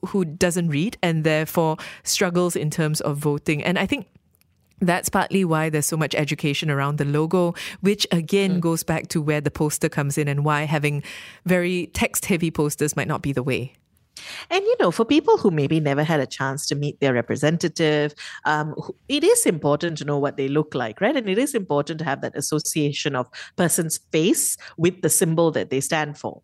who 0.06 0.24
doesn't 0.24 0.68
read 0.68 0.96
and 1.02 1.24
therefore 1.24 1.76
struggles 2.02 2.56
in 2.56 2.70
terms 2.70 3.00
of 3.00 3.18
voting. 3.18 3.62
And 3.62 3.78
I 3.78 3.86
think 3.86 4.06
that's 4.80 5.08
partly 5.08 5.44
why 5.44 5.70
there's 5.70 5.86
so 5.86 5.96
much 5.96 6.14
education 6.14 6.70
around 6.70 6.98
the 6.98 7.04
logo, 7.04 7.54
which 7.80 8.06
again 8.10 8.56
mm. 8.56 8.60
goes 8.60 8.82
back 8.82 9.08
to 9.08 9.22
where 9.22 9.40
the 9.40 9.50
poster 9.50 9.88
comes 9.88 10.18
in 10.18 10.26
and 10.28 10.44
why 10.44 10.64
having 10.64 11.02
very 11.46 11.86
text 11.94 12.26
heavy 12.26 12.50
posters 12.50 12.96
might 12.96 13.08
not 13.08 13.22
be 13.22 13.32
the 13.32 13.42
way. 13.42 13.74
And 14.50 14.64
you 14.64 14.76
know, 14.80 14.90
for 14.90 15.04
people 15.04 15.38
who 15.38 15.50
maybe 15.50 15.80
never 15.80 16.04
had 16.04 16.20
a 16.20 16.26
chance 16.26 16.66
to 16.66 16.74
meet 16.74 17.00
their 17.00 17.12
representative, 17.12 18.14
um, 18.44 18.74
it 19.08 19.24
is 19.24 19.46
important 19.46 19.98
to 19.98 20.04
know 20.04 20.18
what 20.18 20.36
they 20.36 20.48
look 20.48 20.74
like, 20.74 21.00
right? 21.00 21.16
And 21.16 21.28
it 21.28 21.38
is 21.38 21.54
important 21.54 21.98
to 22.00 22.04
have 22.04 22.20
that 22.20 22.36
association 22.36 23.16
of 23.16 23.28
person's 23.56 23.98
face 24.12 24.56
with 24.76 25.02
the 25.02 25.08
symbol 25.08 25.50
that 25.52 25.70
they 25.70 25.80
stand 25.80 26.18
for. 26.18 26.42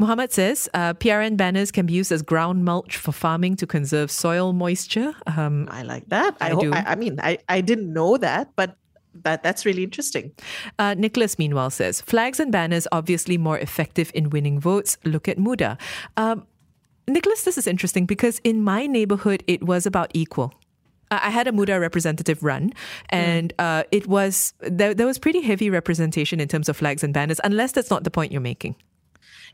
Muhammad 0.00 0.32
says 0.32 0.68
uh, 0.72 0.94
PRN 0.94 1.36
banners 1.36 1.70
can 1.70 1.84
be 1.84 1.92
used 1.92 2.10
as 2.10 2.22
ground 2.22 2.64
mulch 2.64 2.96
for 2.96 3.12
farming 3.12 3.56
to 3.56 3.66
conserve 3.66 4.10
soil 4.10 4.54
moisture. 4.54 5.12
Um, 5.26 5.68
I 5.70 5.82
like 5.82 6.08
that. 6.08 6.36
I, 6.40 6.52
I 6.52 6.54
do. 6.54 6.72
I, 6.72 6.84
I 6.92 6.94
mean, 6.94 7.20
I, 7.22 7.36
I 7.50 7.60
didn't 7.60 7.92
know 7.92 8.16
that, 8.16 8.48
but 8.56 8.76
that 9.22 9.42
that's 9.42 9.66
really 9.66 9.84
interesting. 9.84 10.32
Uh, 10.78 10.94
Nicholas, 10.94 11.38
meanwhile, 11.38 11.70
says 11.70 12.00
flags 12.00 12.40
and 12.40 12.50
banners 12.50 12.86
obviously 12.92 13.36
more 13.36 13.58
effective 13.58 14.10
in 14.14 14.30
winning 14.30 14.58
votes. 14.58 14.96
Look 15.04 15.28
at 15.28 15.38
Muda. 15.38 15.76
Um, 16.16 16.46
Nicholas, 17.10 17.42
this 17.42 17.58
is 17.58 17.66
interesting 17.66 18.06
because 18.06 18.40
in 18.44 18.62
my 18.62 18.86
neighborhood, 18.86 19.42
it 19.46 19.62
was 19.62 19.86
about 19.86 20.10
equal. 20.14 20.54
I 21.10 21.30
had 21.30 21.48
a 21.48 21.52
Muda 21.52 21.80
representative 21.80 22.44
run, 22.44 22.72
and 23.08 23.52
mm. 23.56 23.64
uh, 23.64 23.84
it 23.90 24.06
was 24.06 24.54
there, 24.60 24.94
there 24.94 25.06
was 25.06 25.18
pretty 25.18 25.40
heavy 25.40 25.68
representation 25.68 26.38
in 26.38 26.46
terms 26.46 26.68
of 26.68 26.76
flags 26.76 27.02
and 27.02 27.12
banners, 27.12 27.40
unless 27.42 27.72
that's 27.72 27.90
not 27.90 28.04
the 28.04 28.12
point 28.12 28.30
you're 28.30 28.40
making. 28.40 28.76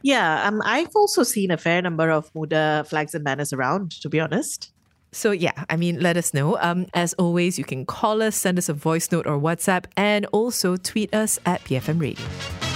Yeah, 0.02 0.46
um, 0.46 0.60
I've 0.64 0.94
also 0.94 1.22
seen 1.22 1.50
a 1.50 1.56
fair 1.56 1.80
number 1.80 2.10
of 2.10 2.30
Muda 2.34 2.84
flags 2.86 3.14
and 3.14 3.24
banners 3.24 3.54
around, 3.54 3.92
to 4.02 4.10
be 4.10 4.20
honest. 4.20 4.70
So, 5.12 5.30
yeah, 5.30 5.64
I 5.70 5.76
mean, 5.76 6.00
let 6.00 6.18
us 6.18 6.34
know. 6.34 6.58
Um, 6.60 6.86
as 6.92 7.14
always, 7.14 7.58
you 7.58 7.64
can 7.64 7.86
call 7.86 8.20
us, 8.20 8.36
send 8.36 8.58
us 8.58 8.68
a 8.68 8.74
voice 8.74 9.10
note 9.10 9.26
or 9.26 9.38
WhatsApp, 9.38 9.86
and 9.96 10.26
also 10.26 10.76
tweet 10.76 11.14
us 11.14 11.38
at 11.46 11.64
BFM 11.64 11.98
Radio. 11.98 12.75